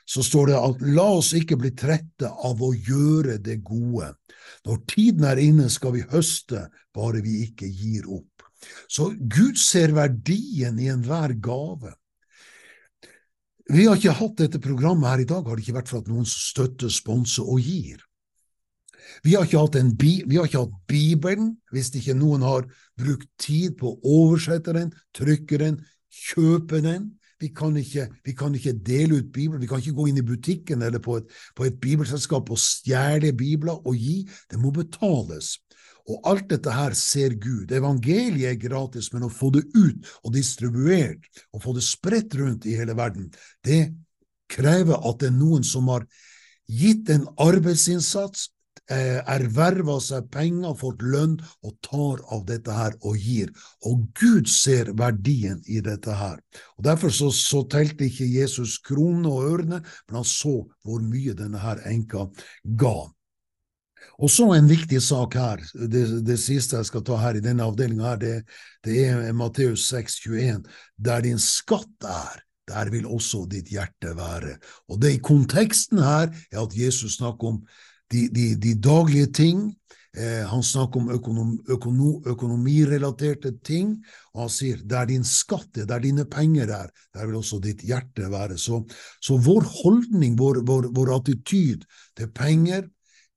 så 0.09 0.25
står 0.25 0.51
det 0.51 0.57
at 0.59 0.83
la 0.97 1.07
oss 1.19 1.35
ikke 1.37 1.59
bli 1.61 1.75
trette 1.77 2.31
av 2.31 2.63
å 2.65 2.73
gjøre 2.73 3.39
det 3.45 3.61
gode. 3.67 4.15
Når 4.67 4.83
tiden 4.89 5.29
er 5.29 5.41
inne, 5.43 5.69
skal 5.71 5.95
vi 5.95 6.07
høste, 6.11 6.67
bare 6.97 7.23
vi 7.23 7.43
ikke 7.47 7.69
gir 7.69 8.09
opp. 8.11 8.47
Så 8.91 9.13
Gud 9.15 9.61
ser 9.61 9.95
verdien 9.95 10.81
i 10.81 10.89
enhver 10.91 11.37
gave. 11.39 11.95
Vi 13.69 13.85
har 13.85 13.99
ikke 14.01 14.17
hatt 14.17 14.39
dette 14.41 14.61
programmet 14.65 15.11
her 15.13 15.23
i 15.23 15.29
dag, 15.29 15.45
har 15.45 15.59
det 15.59 15.67
ikke 15.67 15.77
vært 15.77 15.91
for 15.93 16.01
at 16.01 16.09
noen 16.11 16.27
støtter, 16.29 16.89
sponser 16.89 17.45
og 17.45 17.61
gir. 17.61 18.01
Vi 19.25 19.35
har, 19.35 19.47
ikke 19.47 19.63
hatt 19.63 19.79
en, 19.81 19.93
vi 19.99 20.37
har 20.37 20.49
ikke 20.49 20.65
hatt 20.65 20.75
Bibelen 20.91 21.55
hvis 21.75 21.93
ikke 21.97 22.17
noen 22.19 22.45
har 22.47 22.67
brukt 22.99 23.29
tid 23.41 23.77
på 23.81 23.95
å 23.95 24.17
oversette 24.23 24.75
den, 24.77 24.91
trykke 25.17 25.61
den, 25.63 25.79
kjøpe 26.09 26.83
den. 26.85 27.15
Vi 27.39 27.53
kan, 27.55 27.77
ikke, 27.79 28.09
vi 28.27 28.35
kan 28.35 28.55
ikke 28.59 28.75
dele 28.83 29.21
ut 29.21 29.31
Bibelen, 29.31 29.63
vi 29.63 29.69
kan 29.71 29.79
ikke 29.79 29.95
gå 29.95 30.09
inn 30.11 30.19
i 30.19 30.27
butikken 30.27 30.83
eller 30.83 30.99
på 31.03 31.21
et, 31.21 31.29
på 31.55 31.69
et 31.69 31.77
bibelselskap 31.79 32.51
og 32.51 32.59
stjele 32.59 33.31
bibler 33.39 33.79
og 33.87 33.95
gi. 33.95 34.25
Det 34.51 34.59
må 34.59 34.73
betales. 34.75 35.55
Og 36.09 36.25
alt 36.27 36.49
dette 36.51 36.73
her 36.73 36.97
ser 36.97 37.37
Gud. 37.39 37.71
Evangeliet 37.75 38.51
er 38.51 38.61
gratis, 38.61 39.13
men 39.13 39.27
å 39.27 39.33
få 39.33 39.53
det 39.55 39.67
ut 39.77 40.09
og 40.25 40.33
distribuert 40.35 41.29
og 41.53 41.63
få 41.63 41.77
det 41.77 41.85
spredt 41.87 42.35
rundt 42.41 42.67
i 42.67 42.77
hele 42.79 42.97
verden, 42.99 43.29
det 43.65 43.93
krever 44.49 44.97
at 45.05 45.21
det 45.21 45.29
er 45.29 45.37
noen 45.37 45.67
som 45.67 45.91
har 45.93 46.07
gitt 46.69 47.11
en 47.13 47.27
arbeidsinnsats, 47.41 48.49
eh, 48.91 49.19
erverva 49.29 49.99
seg 50.03 50.31
penger, 50.33 50.77
fått 50.79 51.03
lønn 51.05 51.37
og 51.67 51.77
tar 51.85 52.23
av 52.35 52.47
dette 52.49 52.75
her 52.75 52.97
og 53.03 53.19
gir. 53.21 53.53
Og 53.89 54.07
Gud 54.19 54.49
ser 54.51 54.93
verdien 54.99 55.61
i 55.67 55.83
dette 55.85 56.15
her. 56.15 56.41
Og 56.79 56.89
Derfor 56.89 57.15
så, 57.15 57.31
så 57.35 57.65
telte 57.71 58.09
ikke 58.09 58.29
Jesus 58.29 58.79
kronene 58.85 59.31
og 59.31 59.53
ørene, 59.53 59.83
men 60.09 60.21
han 60.21 60.27
så 60.27 60.61
hvor 60.85 61.05
mye 61.05 61.37
denne 61.39 61.61
her 61.63 61.83
enka 61.89 62.29
ga. 62.81 62.99
Og 64.19 64.31
så 64.35 64.49
en 64.55 64.67
viktig 64.67 64.99
sak 65.03 65.37
her, 65.39 65.63
det, 65.75 66.03
det, 66.27 66.39
siste 66.43 66.79
jeg 66.79 66.89
skal 66.89 67.05
ta 67.07 67.19
her 67.21 67.39
i 67.39 67.43
denne 67.43 67.67
avdelinga, 67.67 68.17
det, 68.19 68.35
det, 68.87 68.97
er 69.07 69.35
Matteus 69.37 69.87
6, 69.93 70.21
21. 70.27 70.65
Der 71.07 71.23
din 71.23 71.39
skatt 71.43 72.07
er, 72.07 72.41
der 72.69 72.91
vil 72.91 73.07
også 73.07 73.45
ditt 73.51 73.71
hjerte 73.73 74.17
være. 74.19 74.57
Og 74.91 74.99
det 75.03 75.15
i 75.15 75.23
konteksten 75.23 76.03
her 76.03 76.33
er 76.51 76.65
at 76.65 76.75
Jesus 76.77 77.21
snakker 77.21 77.55
om 77.55 77.63
de, 78.13 78.29
de, 78.33 78.47
de 78.57 78.75
daglige 78.75 79.33
ting. 79.33 79.67
Eh, 80.17 80.45
han 80.49 80.63
snakker 80.65 81.03
om 81.03 81.11
økonom, 81.13 81.51
økono, 81.69 82.13
økonomirelaterte 82.27 83.53
ting, 83.65 83.93
og 84.33 84.47
han 84.47 84.53
sier 84.53 84.81
der 84.89 85.09
din 85.11 85.27
skatt 85.27 85.79
er, 85.79 85.87
der 85.87 86.03
dine 86.03 86.25
penger 86.31 86.73
er, 86.75 86.89
der 87.15 87.29
vil 87.29 87.39
også 87.39 87.61
ditt 87.63 87.85
hjerte 87.87 88.31
være. 88.33 88.57
Så, 88.59 88.81
så 89.21 89.37
vår 89.37 89.69
holdning, 89.83 90.39
vår, 90.41 90.63
vår, 90.67 90.89
vår 90.97 91.13
attityd 91.19 91.85
til 92.17 92.33
penger, 92.35 92.89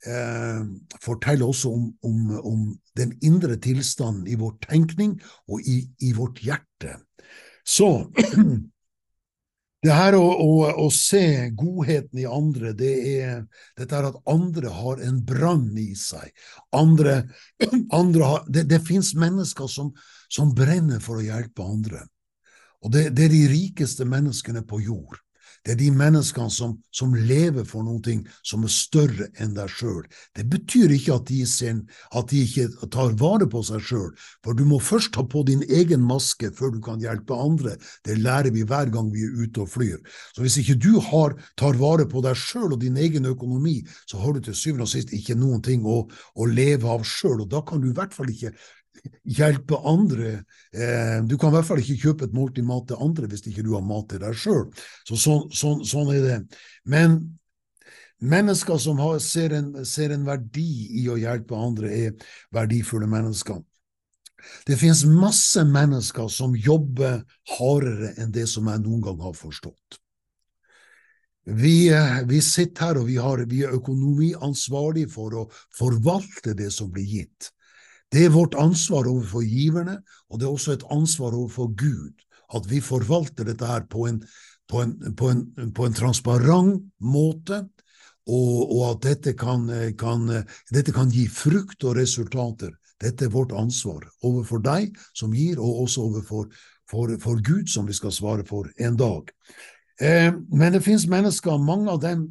eh, 0.08 0.63
forteller 1.04 1.51
også 1.51 1.75
om, 1.75 1.92
om, 2.08 2.32
om, 2.40 2.66
den 2.98 3.13
indre 3.24 3.56
tilstanden 3.56 4.25
i 4.28 4.36
vår 4.36 4.58
tenkning 4.66 5.13
og 5.48 5.62
i, 5.68 5.84
i 6.04 6.12
vårt 6.16 6.42
hjerte. 6.44 6.98
Så 7.68 8.08
det 9.82 9.94
her 9.98 10.14
å, 10.14 10.22
å, 10.22 10.50
å, 10.84 10.88
se 10.94 11.50
godheten 11.58 12.22
i 12.22 12.28
andre, 12.30 12.74
det 12.78 12.92
er 13.16 13.40
dette 13.80 13.98
er 13.98 14.12
at 14.12 14.20
andre 14.30 14.70
har 14.70 15.02
en 15.02 15.18
brann 15.26 15.72
i 15.82 15.96
seg. 15.98 16.30
Andre, 16.78 17.24
andre 18.02 18.30
har, 18.30 18.44
det, 18.46 18.68
det 18.70 18.84
fins 18.86 19.16
mennesker 19.18 19.72
som, 19.72 19.90
som, 20.30 20.54
brenner 20.54 21.02
for 21.02 21.18
å 21.18 21.26
hjelpe 21.26 21.66
andre. 21.66 22.06
Og 22.86 22.94
det, 22.94 23.08
det 23.18 23.26
er 23.26 23.34
de 23.34 23.44
rikeste 23.50 24.06
menneskene 24.10 24.62
på 24.70 24.84
jord. 24.86 25.18
Det 25.62 25.75
er 25.75 25.77
de 25.77 25.91
menneskene 25.94 26.50
som, 26.50 26.74
som 26.89 27.13
lever 27.13 27.65
for 27.70 27.86
noe 27.86 28.15
som 28.48 28.63
er 28.65 28.74
større 28.74 29.27
enn 29.38 29.53
deg 29.53 29.70
sjøl. 29.70 30.01
Det 30.34 30.48
betyr 30.50 30.94
ikke 30.96 31.20
at 31.20 31.27
de, 31.30 31.44
ser, 31.46 31.84
at 32.18 32.32
de 32.32 32.41
ikke 32.48 32.88
tar 32.94 33.13
vare 33.20 33.46
på 33.50 33.62
seg 33.68 33.84
sjøl, 33.86 34.10
for 34.41 34.58
du 34.58 34.63
må 34.65 34.80
først 34.82 35.13
ta 35.13 35.22
på 35.22 35.44
din 35.46 35.62
egen 35.70 36.01
maske 36.08 36.50
før 36.58 36.74
du 36.74 36.82
kan 36.82 37.03
hjelpe 37.03 37.38
andre. 37.38 37.75
Det 38.08 38.18
lærer 38.18 38.50
vi 38.56 38.65
hver 38.65 38.89
gang 38.94 39.13
vi 39.13 39.27
er 39.27 39.38
ute 39.44 39.62
og 39.62 39.70
flyr. 39.75 40.01
Så 40.34 40.41
hvis 40.41 40.58
ikke 40.63 40.80
du 40.82 40.96
har, 41.12 41.38
tar 41.62 41.77
vare 41.77 42.10
på 42.10 42.25
deg 42.25 42.38
sjøl 42.41 42.74
og 42.74 42.82
din 42.82 42.98
egen 42.98 43.30
økonomi, 43.30 43.82
så 44.10 44.18
har 44.24 44.34
du 44.34 44.41
til 44.48 44.58
syvende 44.58 44.89
og 44.89 44.94
sist 44.96 45.13
ikke 45.13 45.38
noen 45.38 45.62
ting 45.62 45.86
å, 45.86 46.03
å 46.10 46.50
leve 46.50 46.89
av 46.89 47.06
sjøl, 47.06 47.44
og 47.46 47.51
da 47.53 47.62
kan 47.62 47.84
du 47.84 47.91
i 47.91 47.98
hvert 47.98 48.18
fall 48.18 48.34
ikke 48.34 48.56
hjelpe 49.24 49.78
andre. 49.88 50.32
Eh, 50.74 51.20
du 51.24 51.38
kan 51.38 51.52
i 51.52 51.58
hvert 51.58 51.68
fall 51.68 51.82
ikke 51.82 52.00
kjøpe 52.06 52.28
et 52.28 52.36
måltid 52.36 52.66
mat 52.68 52.88
til 52.90 53.02
andre 53.02 53.30
hvis 53.32 53.46
ikke 53.48 53.66
du 53.66 53.74
har 53.76 53.86
mat 53.86 54.10
til 54.12 54.22
deg 54.24 54.38
sjøl. 54.38 54.66
Så 55.08 55.20
sånn, 55.20 55.48
sånn, 55.56 55.86
sånn, 55.88 56.12
er 56.16 56.26
det. 56.26 56.38
Men 56.90 57.20
mennesker 58.22 58.80
som 58.82 59.02
har, 59.02 59.18
ser, 59.24 59.56
en, 59.58 59.74
ser, 59.88 60.14
en, 60.16 60.26
verdi 60.28 61.02
i 61.02 61.08
å 61.10 61.18
hjelpe 61.20 61.58
andre, 61.58 61.92
er 61.92 62.32
verdifulle 62.54 63.10
mennesker. 63.10 63.62
Det 64.66 64.78
finnes 64.78 65.04
masse 65.06 65.64
mennesker 65.70 66.30
som 66.34 66.56
jobber 66.58 67.22
hardere 67.58 68.16
enn 68.18 68.32
det 68.34 68.48
som 68.50 68.70
jeg 68.70 68.82
noen 68.82 69.04
gang 69.06 69.20
har 69.22 69.36
forstått. 69.38 70.00
Vi, 71.46 71.90
eh, 71.90 72.22
vi 72.30 72.38
sitter 72.46 72.86
her 72.92 73.00
og 73.02 73.08
vi, 73.10 73.18
har, 73.18 73.42
vi 73.50 73.64
er 73.66 73.74
økonomiansvarlige 73.74 75.10
for 75.10 75.38
å 75.40 75.48
forvalte 75.78 76.54
det 76.58 76.70
som 76.74 76.92
blir 76.94 77.08
gitt. 77.10 77.50
Det 78.12 78.25
er 78.25 78.34
vårt 78.34 78.58
ansvar 78.60 79.08
overfor 79.08 79.46
giverne, 79.48 80.01
og 80.30 80.39
det 80.39 80.48
er 80.48 80.51
også 80.51 80.75
et 80.75 80.88
ansvar 80.91 81.36
overfor 81.38 81.72
Gud, 81.80 82.25
at 82.56 82.68
vi 82.68 82.82
forvalter 82.84 83.48
dette 83.48 83.68
her 83.68 83.86
på 83.89 84.08
en, 84.10 84.20
på 84.68 84.82
en, 84.84 84.98
på 85.15 85.30
en, 85.32 85.46
på 85.75 85.88
en 85.88 85.96
transparent 85.96 86.84
måte, 87.00 87.63
og, 88.27 88.58
og 88.68 88.84
at 88.89 89.06
dette 89.08 89.34
kan, 89.39 89.63
kan, 89.98 90.27
dette 90.70 90.94
kan, 90.94 91.10
gi 91.10 91.25
frukt 91.32 91.84
og 91.88 91.96
resultater. 91.98 92.75
Dette 93.01 93.25
er 93.25 93.34
vårt 93.34 93.56
ansvar 93.58 94.03
overfor 94.27 94.62
deg 94.62 94.91
som 95.18 95.34
gir, 95.34 95.58
og 95.58 95.88
også 95.88 96.03
overfor 96.12 96.51
for, 96.91 97.15
for 97.24 97.39
Gud, 97.39 97.68
som 97.68 97.88
vi 97.88 97.96
skal 97.96 98.12
svare 98.12 98.46
for 98.48 98.68
en 98.80 98.98
dag. 99.00 99.32
Eh, 100.01 100.34
men 100.51 100.74
det 100.74 100.84
finnes 100.84 101.08
mennesker, 101.10 101.58
mange 101.58 101.91
av 101.91 102.01
dem 102.03 102.25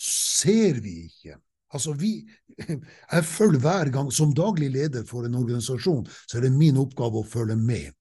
ser 0.00 0.80
vi 0.84 0.96
ikke. 1.08 1.40
Altså, 1.72 1.94
vi, 1.98 2.24
jeg 3.12 3.24
følger 3.24 3.60
hver 3.60 3.90
gang, 3.94 4.12
Som 4.12 4.34
daglig 4.34 4.70
leder 4.70 5.04
for 5.06 5.26
en 5.26 5.34
organisasjon, 5.34 6.06
så 6.26 6.38
er 6.38 6.46
det 6.46 6.52
min 6.56 6.80
oppgave 6.80 7.22
å 7.22 7.26
følge 7.26 7.56
med 7.56 7.92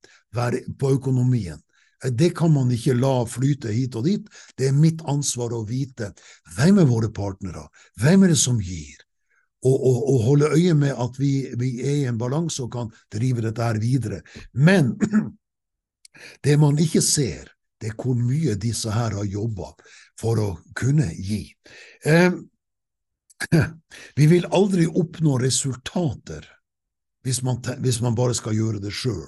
på 0.80 0.94
økonomien. 0.94 1.60
Det 2.00 2.32
kan 2.38 2.54
man 2.54 2.72
ikke 2.72 2.96
la 2.96 3.26
flyte 3.28 3.74
hit 3.76 3.96
og 4.00 4.06
dit. 4.08 4.28
Det 4.56 4.70
er 4.70 4.76
mitt 4.76 5.02
ansvar 5.10 5.54
å 5.54 5.66
vite 5.68 6.14
hvem 6.56 6.80
er 6.80 6.88
våre 6.88 7.10
partnere, 7.12 7.66
hvem 8.00 8.24
er 8.24 8.34
det 8.34 8.40
som 8.40 8.60
gir, 8.64 8.96
og, 9.68 9.76
og, 9.76 9.98
og 10.14 10.22
holde 10.24 10.52
øye 10.56 10.76
med 10.80 10.96
at 10.96 11.20
vi, 11.20 11.50
vi 11.60 11.74
er 11.84 11.96
i 11.98 12.08
en 12.08 12.20
balanse 12.20 12.64
og 12.64 12.72
kan 12.72 12.92
drive 13.12 13.44
dette 13.44 13.66
her 13.66 13.80
videre. 13.82 14.22
Men 14.54 14.94
det 16.46 16.56
man 16.62 16.80
ikke 16.80 17.04
ser, 17.04 17.52
det 17.80 17.92
er 17.92 18.00
hvor 18.00 18.16
mye 18.16 18.56
disse 18.60 18.92
her 18.92 19.18
har 19.18 19.28
jobba 19.28 19.74
for 20.20 20.40
å 20.40 20.50
kunne 20.80 21.10
gi. 21.16 21.44
Eh, 22.08 22.32
Vi 24.20 24.28
vil 24.28 24.48
aldri 24.56 24.88
oppnå 24.88 25.38
resultater 25.42 26.46
hvis 27.26 27.42
man, 27.44 27.60
hvis 27.84 28.00
man 28.02 28.16
bare 28.16 28.36
skal 28.38 28.56
gjøre 28.56 28.82
det 28.84 28.94
sjøl. 28.96 29.28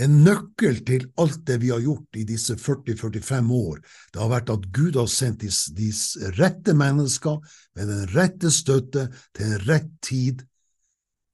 En 0.00 0.20
nøkkel 0.24 0.78
til 0.86 1.08
alt 1.20 1.42
det 1.48 1.58
vi 1.64 1.72
har 1.72 1.82
gjort 1.82 2.16
i 2.16 2.22
disse 2.28 2.54
40-45 2.56 3.50
år, 3.56 3.80
det 4.14 4.22
har 4.22 4.30
vært 4.30 4.52
at 4.54 4.68
Gud 4.72 4.96
har 4.96 5.10
sendt 5.10 5.42
de, 5.42 5.90
rette 6.38 6.74
mennesker 6.76 7.40
med 7.76 7.90
den 7.90 8.06
rette 8.14 8.52
støtte 8.54 9.08
til 9.36 9.56
rett 9.66 9.90
tid. 10.06 10.44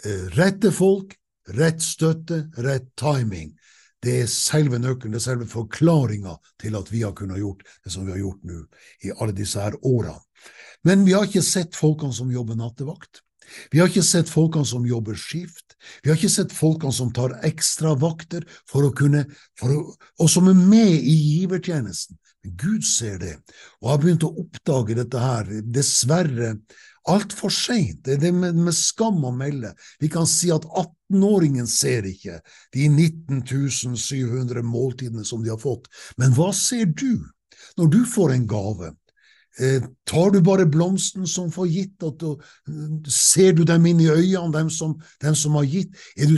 Eh, 0.05 0.27
rette 0.39 0.73
folk, 0.75 1.15
rett 1.57 1.85
støtte, 1.85 2.47
rett 2.65 2.89
timing. 2.99 3.53
Det 4.05 4.15
er 4.23 4.31
selve 4.31 4.79
nøkkelen, 4.79 5.15
det 5.15 5.23
er 5.23 5.29
selve 5.31 5.49
forklaringa 5.51 6.37
til 6.61 6.77
at 6.79 6.91
vi 6.93 7.03
har 7.03 7.15
kunnet 7.17 7.41
gjort 7.41 7.65
det 7.85 7.93
som 7.93 8.07
vi 8.07 8.15
har 8.15 8.23
gjort 8.23 8.43
nå 8.47 8.63
i 9.07 9.15
alle 9.17 9.37
disse 9.37 9.63
her 9.63 9.79
årene. 9.83 10.21
Men 10.87 11.07
vi 11.07 11.15
har 11.17 11.27
ikke 11.27 11.43
sett 11.43 11.75
folkene 11.75 12.15
som 12.15 12.31
jobber 12.31 12.59
nattevakt. 12.59 13.23
Vi 13.71 13.81
har 13.81 13.91
ikke 13.91 14.05
sett 14.07 14.31
folkene 14.31 14.67
som 14.67 14.87
jobber 14.87 15.17
skift, 15.19 15.77
vi 16.03 16.11
har 16.11 16.19
ikke 16.19 16.33
sett 16.33 16.55
folkene 16.55 16.95
som 16.95 17.13
tar 17.15 17.37
ekstravakter 17.47 18.47
for 18.69 18.87
å 18.87 18.95
kunne, 18.97 19.25
og 19.63 20.31
som 20.31 20.51
er 20.51 20.59
med 20.59 20.95
i 20.97 21.15
givertjenesten. 21.15 22.19
Men 22.45 22.57
Gud 22.59 22.87
ser 22.87 23.21
det, 23.23 23.37
og 23.83 23.93
har 23.93 24.03
begynt 24.03 24.27
å 24.27 24.35
oppdage 24.43 24.99
dette 24.99 25.23
her, 25.23 25.51
dessverre 25.63 26.57
altfor 27.11 27.53
seint. 27.55 28.03
Det 28.05 28.17
er 28.17 28.21
det 28.27 28.33
med, 28.35 28.59
med, 28.59 28.75
skam 28.75 29.23
å 29.25 29.33
melde. 29.35 29.73
Vi 30.03 30.11
kan 30.13 30.27
si 30.29 30.51
at 30.55 30.67
18-åringen 30.67 31.69
ser 31.71 32.07
ikke 32.09 32.41
de 32.75 32.89
19 32.91 33.43
700 33.97 34.63
måltidene 34.67 35.25
som 35.25 35.45
de 35.45 35.53
har 35.55 35.61
fått, 35.63 35.91
men 36.21 36.35
hva 36.37 36.53
ser 36.57 36.87
du 36.91 37.25
når 37.79 37.93
du 37.93 38.01
får 38.11 38.35
en 38.35 38.47
gave? 38.51 38.93
Eh, 39.59 39.85
tar 40.05 40.31
du 40.35 40.43
bare 40.45 40.67
blomsten 40.69 41.27
som 41.27 41.49
får 41.53 41.69
gitt, 41.73 42.03
du, 42.21 42.35
ser 43.09 43.55
du 43.57 43.65
dem 43.65 43.87
inn 43.89 44.03
i 44.05 44.11
øynene, 44.13 44.53
dem 44.53 44.71
som, 44.71 44.99
dem 45.25 45.37
som 45.39 45.57
har 45.57 45.65
gitt? 45.65 45.97
Du, 46.17 46.37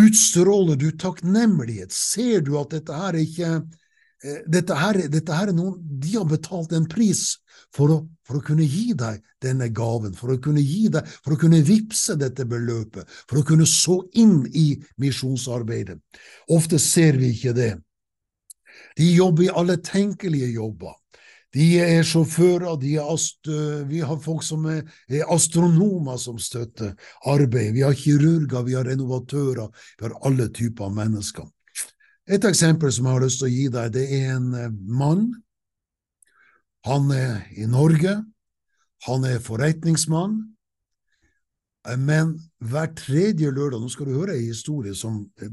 utstråler 0.00 0.80
du 0.80 0.90
takknemlighet? 0.96 1.92
Ser 1.92 2.46
du 2.46 2.54
at 2.60 2.72
dette 2.72 2.96
her 2.96 3.12
er 3.12 3.24
ikke 3.26 3.52
dette 4.20 4.76
her, 4.76 4.98
dette 5.08 5.32
her 5.32 5.48
er 5.48 5.56
noen 5.56 5.78
De 5.80 6.12
har 6.18 6.26
betalt 6.28 6.74
en 6.76 6.86
pris 6.88 7.22
for 7.72 7.92
å, 7.92 7.98
for 8.26 8.40
å, 8.40 8.44
kunne 8.44 8.66
gi 8.66 8.92
deg 8.98 9.20
denne 9.40 9.70
gaven, 9.72 10.12
for 10.16 10.34
å 10.34 10.38
kunne 10.42 10.60
gi 10.60 10.88
deg, 10.92 11.06
for 11.24 11.36
å 11.36 11.40
kunne 11.40 11.62
vippse 11.64 12.16
dette 12.20 12.44
beløpet, 12.48 13.08
for 13.30 13.40
å 13.40 13.46
kunne 13.46 13.68
så 13.68 14.00
inn 14.18 14.42
i 14.52 14.74
misjonsarbeidet. 15.00 15.96
Ofte 16.52 16.80
ser 16.82 17.20
vi 17.20 17.30
ikke 17.34 17.54
det. 17.56 17.74
De 18.98 19.06
jobber 19.12 19.46
i 19.46 19.54
alle 19.54 19.78
tenkelige 19.84 20.50
jobber. 20.52 20.96
De 21.54 21.66
er 21.82 22.04
sjåfører, 22.06 22.76
de 22.78 22.92
er 23.00 23.08
ast 23.10 23.48
vi 23.90 24.02
har 24.06 24.20
folk 24.22 24.44
som 24.46 24.68
er, 24.70 24.84
er, 25.10 25.24
astronomer 25.34 26.18
som 26.22 26.38
støtter 26.38 26.92
arbeid. 27.26 27.72
Vi 27.74 27.82
har 27.82 27.96
kirurger, 27.98 28.62
vi 28.66 28.76
har 28.78 28.86
renovatører, 28.86 29.66
vi 29.98 30.06
har 30.06 30.14
alle 30.28 30.46
typer 30.54 30.92
mennesker. 30.94 31.48
Et 32.30 32.44
eksempel 32.46 32.92
som 32.94 33.08
jeg 33.08 33.16
har 33.16 33.24
lyst 33.24 33.40
til 33.40 33.48
å 33.48 33.50
gi 33.50 33.66
deg, 33.74 33.90
det 33.96 34.04
er 34.14 34.36
en 34.36 34.52
eh, 34.54 34.74
mann. 34.86 35.24
Han 36.86 37.10
er 37.10 37.42
i 37.58 37.66
Norge. 37.66 38.20
Han 39.08 39.26
er 39.26 39.42
forretningsmann. 39.42 40.36
Eh, 41.88 41.98
men 41.98 42.36
hver 42.62 42.92
tredje 42.94 43.50
lørdag 43.50 43.82
Nå 43.82 43.90
skal 43.90 44.10
du 44.10 44.18
høre 44.20 44.36
en 44.36 44.46
historie 44.46 44.94
som 44.94 45.24
eh, 45.42 45.50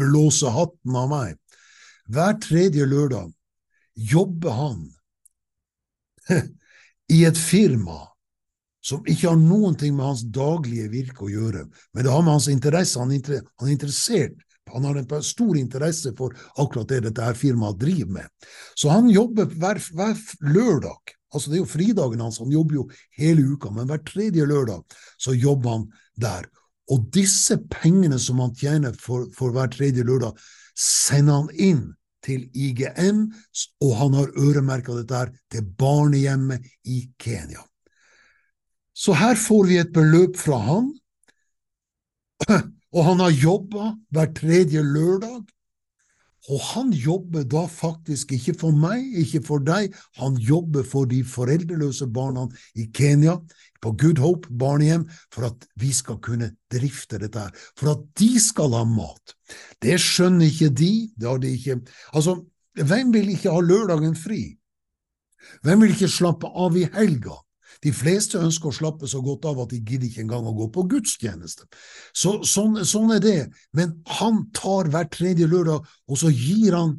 blåser 0.00 0.54
hatten 0.54 0.98
av 0.98 1.08
meg. 1.12 1.38
Hver 2.10 2.38
tredje 2.42 2.86
lørdag 2.88 3.30
jobber 3.94 4.58
han 4.58 4.84
i 7.14 7.22
et 7.28 7.38
firma 7.38 8.00
som 8.88 9.06
ikke 9.06 9.28
har 9.28 9.38
noen 9.38 9.76
ting 9.78 9.94
med 9.94 10.06
hans 10.06 10.22
daglige 10.32 10.90
virke 10.92 11.26
å 11.26 11.30
gjøre, 11.32 11.66
men 11.92 12.04
det 12.04 12.12
har 12.12 12.22
med 12.24 12.38
hans 12.38 12.48
interesse. 12.48 13.00
Han, 13.00 13.12
er 13.12 13.72
interessert, 13.72 14.38
han 14.72 14.84
har 14.88 14.98
en 15.00 15.22
stor 15.24 15.58
interesse 15.58 16.12
for 16.18 16.34
akkurat 16.56 16.88
det 16.88 17.00
dette 17.08 17.24
her 17.24 17.38
firmaet 17.38 17.80
driver 17.80 18.12
med. 18.20 18.28
Så 18.74 18.92
han 18.92 19.10
jobber 19.12 19.50
hver, 19.54 19.80
hver 19.94 20.16
lørdag. 20.40 21.14
Altså 21.34 21.50
Det 21.50 21.58
er 21.58 21.64
jo 21.64 21.72
fridagen 21.72 22.22
hans, 22.24 22.38
han 22.40 22.52
jobber 22.52 22.78
jo 22.78 22.86
hele 23.18 23.44
uka, 23.52 23.70
men 23.74 23.88
hver 23.90 24.00
tredje 24.06 24.46
lørdag 24.48 24.98
så 25.20 25.34
jobber 25.36 25.76
han 25.76 25.86
der. 26.16 26.48
Og 26.88 27.10
disse 27.12 27.58
pengene 27.68 28.18
som 28.18 28.40
han 28.40 28.54
tjener 28.56 28.96
for, 28.96 29.26
for 29.36 29.52
hver 29.52 29.68
tredje 29.72 30.06
lørdag, 30.08 30.38
sender 30.78 31.42
han 31.42 31.50
inn 31.52 31.82
til 32.24 32.48
IGM, 32.56 33.26
og 33.84 33.92
han 34.00 34.16
har 34.16 34.32
øremerka 34.40 34.96
dette 34.96 35.20
her 35.20 35.34
til 35.52 35.68
barnehjemmet 35.78 36.64
i 36.88 37.02
Kenya. 37.20 37.62
Så 38.98 39.14
her 39.14 39.38
får 39.38 39.68
vi 39.68 39.78
et 39.78 39.92
beløp 39.94 40.36
fra 40.40 40.58
han, 40.64 40.90
og 42.94 43.04
han 43.04 43.22
har 43.22 43.36
jobba 43.36 43.92
hver 44.14 44.34
tredje 44.36 44.82
lørdag. 44.84 45.46
Og 46.48 46.60
han 46.70 46.92
jobber 46.96 47.42
da 47.44 47.66
faktisk 47.68 48.30
ikke 48.32 48.54
for 48.56 48.72
meg, 48.72 49.02
ikke 49.20 49.42
for 49.44 49.60
deg, 49.60 49.92
han 50.16 50.38
jobber 50.40 50.86
for 50.86 51.08
de 51.10 51.18
foreldreløse 51.26 52.06
barna 52.14 52.46
i 52.78 52.86
Kenya, 52.94 53.36
på 53.84 53.92
Good 54.00 54.22
Hope 54.22 54.48
barnehjem, 54.58 55.04
for 55.34 55.50
at 55.50 55.66
vi 55.78 55.90
skal 55.92 56.16
kunne 56.24 56.54
drifte 56.72 57.20
dette 57.20 57.42
her, 57.42 57.66
for 57.76 57.92
at 57.92 58.06
de 58.18 58.30
skal 58.40 58.72
ha 58.78 58.84
mat. 58.88 59.34
Det 59.84 59.98
skjønner 60.00 60.48
ikke 60.48 60.70
de, 60.72 60.92
det 61.18 61.28
har 61.28 61.42
de 61.42 61.52
ikke 61.52 61.80
Altså, 62.14 62.38
hvem 62.78 63.12
vil 63.12 63.34
ikke 63.34 63.52
ha 63.52 63.60
lørdagen 63.60 64.16
fri? 64.16 64.42
Hvem 65.66 65.84
vil 65.84 65.94
ikke 65.94 66.10
slappe 66.12 66.48
av 66.48 66.76
i 66.78 66.88
helga? 66.94 67.36
De 67.84 67.92
fleste 67.94 68.40
ønsker 68.42 68.70
å 68.70 68.74
slappe 68.74 69.08
så 69.10 69.20
godt 69.24 69.46
av 69.50 69.60
at 69.62 69.72
de 69.72 69.78
gidder 69.78 70.08
ikke 70.08 70.24
engang 70.24 70.48
å 70.48 70.56
gå 70.56 70.68
på 70.74 70.86
gudstjeneste. 70.90 71.68
Så, 72.12 72.40
sånn, 72.46 72.80
sånn, 72.88 73.12
er 73.14 73.22
det. 73.22 73.38
Men 73.76 73.98
han 74.18 74.46
tar 74.56 74.90
hver 74.92 75.08
tredje 75.12 75.46
lørdag, 75.50 75.86
og 75.86 76.20
så 76.20 76.32
gir 76.34 76.74
han 76.76 76.96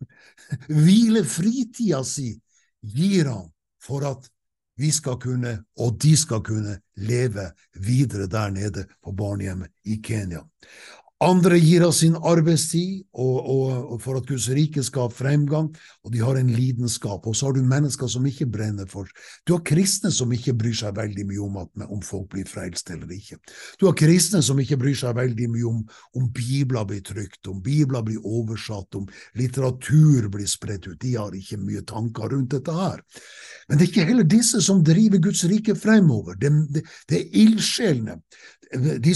hvilefritida 0.86 2.02
si 2.06 2.32
gir 2.80 3.28
han 3.28 3.48
for 3.84 4.06
at 4.08 4.28
vi 4.78 4.92
skal 4.94 5.16
kunne, 5.18 5.56
og 5.82 5.96
de 5.98 6.12
skal 6.16 6.42
kunne, 6.46 6.76
leve 6.98 7.48
videre 7.74 8.28
der 8.30 8.50
nede 8.54 8.84
på 9.02 9.12
barnehjemmet 9.14 9.70
i 9.90 9.98
Kenya. 10.02 10.44
Andre 11.18 11.56
gir 11.58 11.82
av 11.82 11.90
sin 11.98 12.14
arbeidstid 12.14 13.00
og, 13.18 13.38
og, 13.50 13.70
og 13.90 14.02
for 14.04 14.20
at 14.20 14.28
Guds 14.28 14.44
rike 14.54 14.84
skal 14.86 15.08
ha 15.08 15.10
fremgang, 15.10 15.66
og 16.06 16.12
de 16.14 16.20
har 16.22 16.36
en 16.38 16.52
lidenskap. 16.54 17.24
Og 17.26 17.34
så 17.34 17.48
har 17.48 17.56
du 17.56 17.64
mennesker 17.66 18.06
som 18.06 18.26
ikke 18.28 18.46
brenner 18.46 18.86
for 18.86 19.10
Du 19.42 19.56
har 19.56 19.64
kristne 19.66 20.12
som 20.14 20.30
ikke 20.30 20.54
bryr 20.54 20.76
seg 20.78 20.94
veldig 20.94 21.24
mye 21.26 21.40
om, 21.42 21.56
at, 21.64 21.86
om 21.88 22.04
folk 22.06 22.28
blir 22.36 22.46
frelst 22.46 22.92
eller 22.94 23.10
ikke. 23.16 23.40
Du 23.80 23.88
har 23.88 23.96
kristne 23.98 24.44
som 24.46 24.60
ikke 24.62 24.78
bryr 24.78 24.94
seg 25.00 25.16
veldig 25.18 25.48
mye 25.56 25.66
om, 25.66 25.80
om 26.20 26.28
bibler 26.36 26.86
blir 26.86 27.02
trykt, 27.02 27.40
om 27.50 27.58
bibler 27.66 28.06
blir 28.06 28.22
oversatt, 28.22 29.00
om 29.00 29.08
litteratur 29.40 30.28
blir 30.30 30.46
spredt 30.46 30.86
ut. 30.86 31.00
De 31.02 31.16
har 31.16 31.34
ikke 31.34 31.58
mye 31.64 31.82
tanker 31.88 32.30
rundt 32.30 32.54
dette 32.54 32.76
her. 32.78 33.02
Men 33.66 33.74
det 33.74 33.88
er 33.88 33.90
ikke 33.90 34.06
heller 34.12 34.30
disse 34.38 34.62
som 34.62 34.86
driver 34.86 35.18
Guds 35.26 35.42
rike 35.50 35.74
fremover. 35.74 36.38
Det, 36.38 36.54
det, 36.78 36.86
det 37.10 37.24
er 37.24 37.42
ildsjelene 37.42 38.20
de 38.72 38.98
de 39.00 39.14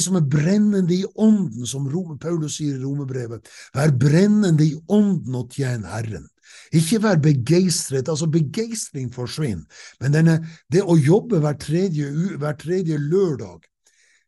som, 0.00 0.16
er 0.16 0.28
brennende 0.28 0.94
i 0.94 1.04
ånden, 1.44 1.66
som 1.66 1.88
Paulus 2.18 2.56
sier 2.58 2.78
i 2.78 2.82
romerbrevet. 2.82 3.48
vær 3.74 3.92
brennende 3.92 4.64
i 4.64 4.74
ånden 4.88 5.34
og 5.34 5.50
tjen 5.52 5.84
Herren. 5.84 6.28
Ikke 6.72 7.00
vær 7.02 7.20
begeistret, 7.22 8.08
altså 8.08 8.26
begeistring 8.26 9.12
forsvinner, 9.12 9.64
men 10.00 10.12
denne, 10.12 10.38
det 10.72 10.82
å 10.82 10.96
jobbe 10.96 11.40
hver 11.42 11.56
tredje, 11.58 12.10
hver 12.38 12.56
tredje 12.60 12.98
lørdag, 12.98 13.64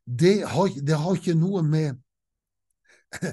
det 0.06 0.42
har, 0.46 0.70
det 0.86 0.96
har 0.96 1.16
ikke 1.18 1.34
noe 1.34 1.62
med 1.66 1.96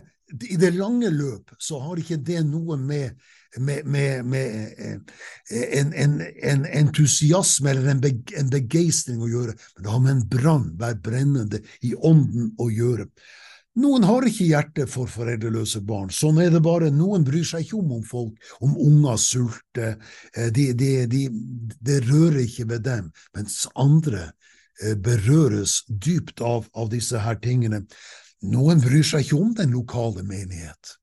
I 0.53 0.57
det 0.57 0.71
lange 0.73 1.09
løp 1.13 1.51
så 1.61 1.77
har 1.83 1.99
ikke 2.01 2.17
det 2.17 2.41
noe 2.47 2.77
med 2.81 3.13
med, 3.57 3.85
med, 3.85 4.23
med 4.23 4.73
eh, 4.77 5.79
en, 5.79 5.93
en, 5.93 6.21
en, 6.43 6.65
entusiasme 6.65 7.69
eller 7.69 7.91
en, 7.91 8.01
be, 8.01 8.13
begeistring 8.51 9.21
å 9.21 9.29
gjøre, 9.29 9.53
men 9.75 9.85
det 9.85 9.91
har 9.91 10.01
med 10.01 10.13
en 10.15 10.25
brann, 10.29 10.67
være 10.79 11.01
brennende 11.05 11.61
i 11.85 11.93
ånden 11.93 12.53
å 12.57 12.69
gjøre. 12.73 13.07
Noen 13.81 14.03
har 14.05 14.25
ikke 14.29 14.45
hjerte 14.45 14.85
for 14.85 15.09
foreldreløse 15.09 15.81
barn, 15.85 16.11
sånn 16.13 16.37
er 16.43 16.51
det 16.53 16.61
bare. 16.61 16.91
Noen 16.93 17.23
bryr 17.25 17.45
seg 17.47 17.65
ikke 17.65 17.79
om 17.79 17.95
om 17.95 18.03
folk, 18.05 18.49
om 18.61 18.75
unger 18.77 19.17
sulter, 19.17 19.95
eh, 20.37 20.51
det 20.53 20.73
de, 20.77 20.91
de, 21.09 21.23
de 21.81 21.99
rører 22.05 22.43
ikke 22.43 22.67
ved 22.69 22.85
dem, 22.85 23.09
mens 23.33 23.63
andre 23.73 24.27
eh, 24.83 24.93
berøres 24.93 25.79
dypt 25.89 26.43
av, 26.45 26.69
av 26.77 26.91
disse 26.93 27.17
her 27.17 27.39
tingene. 27.41 27.81
Noen 28.45 28.83
bryr 28.83 29.05
seg 29.07 29.25
ikke 29.25 29.39
om 29.41 29.55
den 29.57 29.73
lokale 29.73 30.21
menighet. 30.27 30.99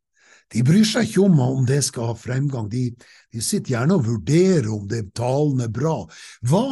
De 0.51 0.63
bryr 0.67 0.87
seg 0.87 1.07
ikke 1.07 1.23
om 1.27 1.39
om 1.43 1.67
det 1.67 1.79
skal 1.87 2.11
ha 2.11 2.17
fremgang, 2.19 2.67
de, 2.71 2.89
de 3.31 3.43
sitter 3.43 3.77
gjerne 3.77 3.99
og 3.99 4.07
vurderer 4.09 4.71
om 4.75 4.87
det 4.91 5.05
talen 5.19 5.63
er 5.63 5.71
bra. 5.75 6.01
Hva, 6.47 6.65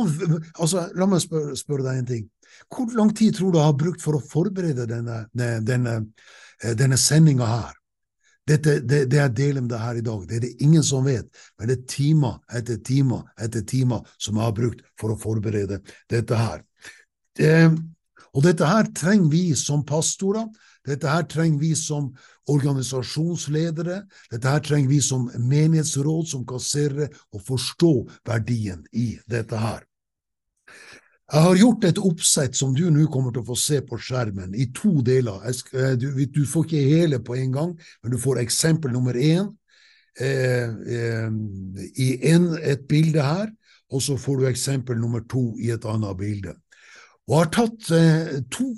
altså, 0.59 0.89
la 0.99 1.07
meg 1.11 1.23
spørre, 1.23 1.55
spørre, 1.59 1.87
deg 1.87 2.01
en 2.01 2.11
ting. 2.11 2.27
Hvor 2.67 2.91
lang 2.97 3.13
tid 3.17 3.37
tror 3.39 3.53
du 3.55 3.59
har 3.63 3.77
brukt 3.79 4.03
for 4.03 4.19
å 4.19 4.23
forberede 4.25 4.87
denne, 4.91 5.25
denne, 5.33 5.99
eh, 6.63 6.75
denne 6.79 6.99
sendinga 7.01 7.49
her? 7.49 7.75
Dette, 8.49 8.79
det, 8.81 9.03
det, 9.13 9.19
jeg 9.19 9.35
deler 9.37 9.61
med 9.61 9.71
deg 9.75 9.83
her 9.83 9.99
i 10.01 10.05
dag, 10.05 10.23
det 10.29 10.39
er 10.39 10.45
det 10.47 10.55
ingen 10.65 10.85
som 10.85 11.05
vet, 11.05 11.27
men 11.59 11.69
det 11.69 11.75
er 11.77 11.89
timer 11.93 12.39
etter 12.57 12.79
timer 12.81 13.27
etter 13.37 13.65
timer 13.69 14.07
som 14.17 14.39
jeg 14.39 14.47
har 14.47 14.55
brukt 14.57 14.81
for 15.01 15.13
å 15.13 15.19
forberede 15.21 15.83
dette 16.09 16.39
her. 16.39 16.63
Eh, 17.45 17.69
og 18.33 18.45
dette 18.47 18.69
her 18.69 18.89
trenger 18.97 19.29
vi 19.33 19.43
som 19.59 19.85
pastorer, 19.85 20.49
dette 20.89 21.11
her 21.11 21.27
trenger 21.29 21.61
vi 21.61 21.75
som 21.77 22.09
organisasjonsledere, 22.49 24.01
dette 24.33 24.55
her 24.55 24.65
trenger 24.65 24.95
vi 24.95 25.03
som 25.05 25.29
menighetsråd, 25.37 26.29
som 26.33 26.47
kasserere, 26.49 27.11
å 27.35 27.41
forstå 27.45 27.93
verdien 28.29 28.85
i 28.97 29.11
dette 29.29 29.61
her. 29.61 29.85
Jeg 31.29 31.45
har 31.45 31.59
gjort 31.61 31.85
et 31.85 31.99
oppsett 32.01 32.57
som 32.57 32.71
du 32.73 32.87
nå 32.89 33.05
kommer 33.13 33.35
til 33.35 33.43
å 33.43 33.49
få 33.51 33.57
se 33.61 33.83
på 33.85 33.99
skjermen, 34.01 34.55
i 34.57 34.71
to 34.73 35.03
deler. 35.05 35.43
Skal, 35.53 35.99
du, 36.01 36.09
du 36.25 36.41
får 36.49 36.65
ikke 36.65 36.85
hele 36.89 37.19
på 37.21 37.37
en 37.37 37.53
gang, 37.53 37.75
men 38.01 38.15
du 38.15 38.17
får 38.21 38.41
eksempel 38.41 38.95
nummer 38.95 39.13
én 39.13 39.51
eh, 40.25 40.73
eh, 40.97 41.29
i 42.01 42.09
en, 42.31 42.49
et 42.57 42.87
bilde 42.89 43.27
her, 43.27 43.53
og 43.93 44.05
så 44.05 44.17
får 44.17 44.41
du 44.41 44.49
eksempel 44.49 44.97
nummer 44.97 45.21
to 45.29 45.51
i 45.61 45.69
et 45.77 45.85
annet 45.89 46.17
bilde. 46.17 46.57
Og 47.29 47.37
jeg 47.37 47.45
har 47.45 47.53
tatt 47.59 47.93
eh, 47.93 48.35
to 48.49 48.71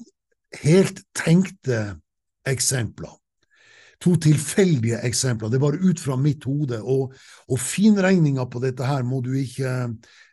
helt 0.65 1.05
tenkte 1.15 1.85
eksempler. 2.51 3.15
To 4.01 4.15
tilfeldige 4.17 4.97
eksempler. 5.05 5.51
Det 5.53 5.59
er 5.59 5.67
bare 5.67 5.81
ut 5.85 6.01
fra 6.01 6.15
mitt 6.17 6.45
hode. 6.49 6.79
Og, 6.81 7.13
og 7.53 7.59
finregninga 7.61 8.47
på 8.49 8.63
dette 8.63 8.87
her 8.89 9.05
må 9.05 9.21
du 9.25 9.35
ikke 9.37 9.75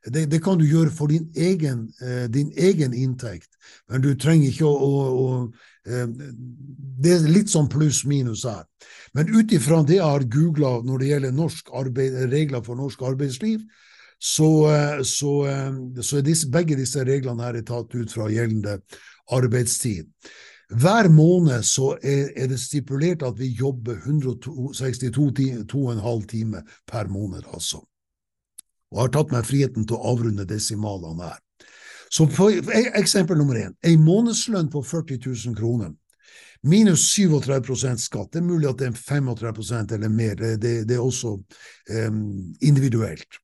det, 0.07 0.25
det, 0.31 0.39
kan 0.43 0.59
du 0.59 0.63
gjøre 0.63 0.91
for 0.95 1.11
din 1.11 1.27
egen, 1.35 1.87
eh, 2.01 2.27
din 2.31 2.51
egen, 2.55 2.93
inntekt, 2.93 3.49
men 3.89 4.01
du 4.01 4.13
trenger 4.15 4.53
ikke 4.53 4.67
å, 4.67 4.71
å, 4.71 5.01
å 5.19 5.27
eh, 5.83 6.07
Det 6.97 7.11
er 7.13 7.27
litt 7.27 7.51
sånn 7.51 7.67
pluss-minus 7.71 8.45
her. 8.47 8.63
Men 9.17 9.33
ut 9.35 9.51
ifra 9.51 9.81
det 9.83 9.99
jeg 9.99 10.07
har 10.07 10.23
googla 10.31 10.77
når 10.87 11.03
det 11.03 11.11
gjelder 11.11 11.59
arbeid, 11.81 12.17
regler 12.31 12.63
for 12.63 12.79
norsk 12.79 13.03
arbeidsliv, 13.03 13.67
så, 14.17 14.49
eh, 14.71 15.03
så, 15.03 15.33
så 15.99 16.21
er 16.21 16.27
disse, 16.29 16.49
begge 16.53 16.79
disse 16.79 17.03
reglene 17.03 17.43
her 17.43 17.59
tatt 17.67 17.91
ut 17.95 18.13
fra 18.15 18.31
gjeldende 18.31 18.79
arbeidstid. 19.35 20.07
Hver 20.67 21.07
måned 21.09 21.63
så 21.63 21.97
er, 22.03 22.27
er 22.35 22.47
det 22.51 22.59
stipulert 22.59 23.23
at 23.23 23.39
vi 23.39 23.47
jobber 23.55 23.95
162,5 23.95 26.27
timer 26.27 26.61
per 26.87 27.07
måned, 27.07 27.43
altså. 27.53 27.77
Og 28.91 29.01
har 29.01 29.07
tatt 29.11 29.31
meg 29.31 29.45
friheten 29.47 29.87
til 29.87 29.95
å 29.95 30.03
avrunde 30.13 30.45
desimalene 30.47 31.23
her. 31.23 31.39
Så 32.11 32.25
på, 32.31 32.49
Eksempel 32.95 33.37
nummer 33.39 33.55
én. 33.59 33.73
En 33.83 34.03
månedslønn 34.03 34.69
på 34.71 34.81
40 34.83 35.17
000 35.23 35.55
kroner 35.55 35.91
minus 36.63 37.17
37% 37.17 38.01
skatt. 38.01 38.31
Det 38.33 38.41
er 38.41 38.47
mulig 38.47 38.69
at 38.69 38.79
det 38.79 38.87
er 38.87 38.97
35 38.97 39.95
eller 39.95 40.09
mer, 40.09 40.35
det, 40.35 40.87
det 40.87 40.95
er 40.95 41.03
også 41.03 41.35
um, 41.37 42.55
individuelt. 42.61 43.39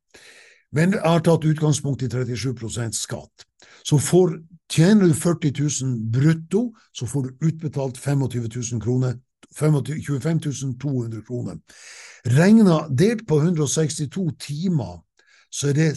Men 0.73 0.95
jeg 0.97 1.05
har 1.05 1.21
tatt 1.25 1.45
utgangspunkt 1.45 2.01
i 2.01 2.09
37% 2.09 2.97
skatt. 2.97 3.45
Så 3.85 3.99
får, 4.01 4.39
tjener 4.71 5.11
du 5.11 5.13
40 5.13 5.53
000 5.59 5.99
brutto, 6.13 6.71
så 6.91 7.05
får 7.05 7.27
du 7.27 7.47
utbetalt 7.49 7.99
25 8.01 8.25
000 8.71 8.81
kroner 8.81 9.19
25 9.53 10.39
200 10.79 11.21
kroner. 11.21 11.59
Regna 12.23 12.87
delt 12.89 13.27
på 13.27 13.37
162 13.37 14.31
timer, 14.39 15.01
så 15.49 15.69
er 15.69 15.73
det 15.73 15.91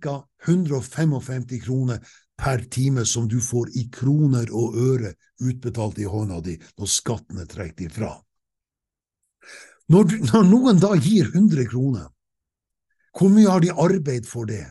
ca. 0.00 0.22
155 0.46 1.60
kroner 1.64 1.98
per 2.38 2.64
time 2.70 3.04
som 3.06 3.28
du 3.28 3.40
får 3.40 3.70
i 3.78 3.88
kroner 3.90 4.50
og 4.50 4.76
øre 4.76 5.14
utbetalt 5.40 5.98
i 5.98 6.06
hånda 6.06 6.40
di 6.42 6.56
når 6.78 6.90
skatten 6.90 7.38
er 7.38 7.46
trukket 7.50 7.86
ifra. 7.86 8.14
Når, 9.92 10.16
når 10.32 10.48
noen 10.48 10.80
da 10.82 10.94
gir 10.96 11.30
100 11.30 11.66
kroner, 11.70 12.08
hvor 13.16 13.32
mye 13.32 13.50
har 13.50 13.60
de 13.60 13.72
arbeid 13.72 14.28
for 14.28 14.48
det? 14.48 14.64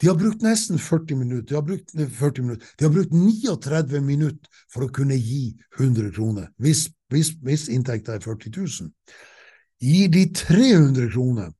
De 0.00 0.10
har 0.10 0.16
brukt 0.20 0.42
nesten 0.44 0.78
40 0.78 1.16
minutter. 1.16 1.48
De 1.48 1.54
har 1.54 1.62
brukt, 1.64 1.92
40 2.18 2.42
minutter. 2.42 2.66
De 2.78 2.84
har 2.84 2.92
brukt 2.92 3.12
39 3.12 4.00
minutter 4.04 4.64
for 4.72 4.84
å 4.84 4.92
kunne 4.92 5.16
gi 5.16 5.54
100 5.78 6.10
kroner, 6.16 6.50
hvis, 6.60 6.88
hvis, 7.12 7.32
hvis 7.42 7.68
inntekta 7.72 8.18
er 8.18 8.24
40 8.24 8.52
000. 8.58 8.90
Gir 9.80 10.10
de 10.12 10.26
300 10.32 11.08
kroner, 11.12 11.54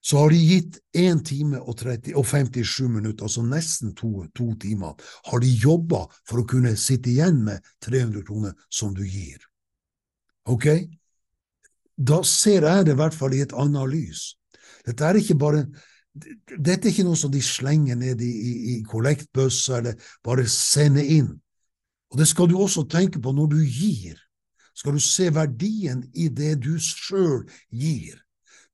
så 0.00 0.22
har 0.22 0.30
de 0.30 0.38
gitt 0.40 0.78
1 0.96 1.22
time 1.26 1.60
og, 1.60 1.76
30, 1.78 2.14
og 2.18 2.26
57 2.26 2.88
minutter, 2.88 3.26
altså 3.26 3.42
nesten 3.46 3.94
to, 3.98 4.24
to 4.34 4.52
timer, 4.62 4.94
har 5.30 5.42
de 5.42 5.50
jobba 5.50 6.04
for 6.26 6.42
å 6.42 6.46
kunne 6.48 6.74
sitte 6.78 7.10
igjen 7.12 7.42
med 7.46 7.62
300 7.84 8.24
kroner 8.26 8.54
som 8.70 8.94
du 8.94 9.04
gir. 9.06 9.42
Ok? 10.48 10.66
Da 11.98 12.22
ser 12.26 12.66
jeg 12.66 12.86
det 12.86 12.94
i 12.94 12.98
hvert 12.98 13.14
fall 13.14 13.34
i 13.34 13.42
et 13.44 13.54
annet 13.58 13.90
lys. 13.90 14.37
Dette 14.86 15.04
er 15.04 15.20
ikke 15.20 15.38
bare 15.38 15.66
dette 16.18 16.88
er 16.88 16.90
ikke 16.90 17.04
noe 17.06 17.18
som 17.18 17.30
de 17.30 17.40
slenger 17.44 17.94
ned 17.94 18.22
i, 18.24 18.30
i, 18.74 18.76
eller 18.82 20.08
bare 20.24 20.46
sender 20.50 21.04
inn. 21.04 21.28
Og 22.10 22.18
det 22.18 22.26
skal 22.26 22.48
du 22.50 22.56
også 22.58 22.88
tenke 22.90 23.20
på 23.22 23.32
når 23.32 23.52
du 23.52 23.58
gir. 23.62 24.16
Skal 24.74 24.94
du 24.96 25.02
se 25.02 25.28
verdien 25.34 26.04
i 26.14 26.28
det 26.28 26.56
du 26.64 26.78
sjøl 26.82 27.44
gir. 27.70 28.16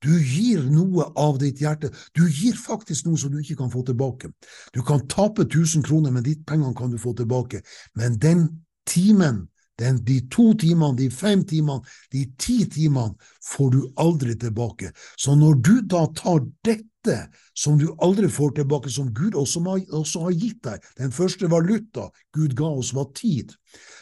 Du 0.03 0.11
gir 0.21 0.61
noe 0.69 1.07
av 1.17 1.39
ditt 1.41 1.61
hjerte. 1.63 1.89
Du 2.13 2.25
gir 2.29 2.57
faktisk 2.59 3.07
noe 3.07 3.17
som 3.17 3.31
du 3.33 3.39
ikke 3.41 3.57
kan 3.63 3.71
få 3.73 3.81
tilbake. 3.87 4.29
Du 4.75 4.83
kan 4.85 5.07
tape 5.09 5.47
1000 5.47 5.85
kroner, 5.87 6.13
men 6.13 6.23
de 6.23 6.35
pengene 6.45 6.75
kan 6.77 6.91
du 6.91 6.99
få 7.01 7.15
tilbake. 7.17 7.63
Men 7.95 8.19
den 8.21 8.47
timen 8.85 9.47
den, 9.79 9.99
de 10.07 10.21
to 10.31 10.53
timene, 10.59 10.95
de 10.97 11.09
fem 11.11 11.43
timene, 11.47 11.83
de 12.13 12.25
ti 12.39 12.63
timene 12.71 13.15
får 13.43 13.71
du 13.73 13.81
aldri 14.01 14.35
tilbake. 14.39 14.91
Så 15.17 15.35
når 15.35 15.59
du 15.65 15.73
da 15.81 16.05
tar 16.15 16.45
dette 16.65 17.17
som 17.53 17.77
du 17.77 17.89
aldri 18.01 18.29
får 18.31 18.55
tilbake, 18.59 18.89
som 18.89 19.11
Gud 19.13 19.35
også 19.35 19.61
også 19.91 20.23
har 20.23 20.31
gitt 20.31 20.63
deg, 20.63 20.87
den 20.97 21.11
første 21.11 21.49
valuta 21.51 22.09
Gud 22.33 22.55
ga 22.55 22.71
oss, 22.79 22.93
var 22.93 23.11
tid. 23.15 23.53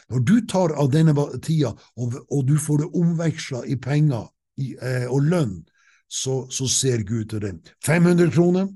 Når 0.08 0.18
du 0.20 0.46
tar 0.46 0.72
av 0.72 0.90
denne 0.92 1.14
tida, 1.42 1.74
og, 1.96 2.14
og 2.30 2.46
du 2.46 2.56
får 2.58 2.78
det 2.84 2.90
omveksla 2.94 3.64
i 3.66 3.76
penger 3.76 4.30
i, 4.56 4.74
eh, 4.80 5.10
og 5.10 5.22
lønn, 5.22 5.64
så, 6.08 6.46
så, 6.50 6.68
ser 6.68 7.02
Gud 7.02 7.24
til 7.32 7.40
det. 7.42 7.54
500 7.84 8.30
kroner 8.30 8.68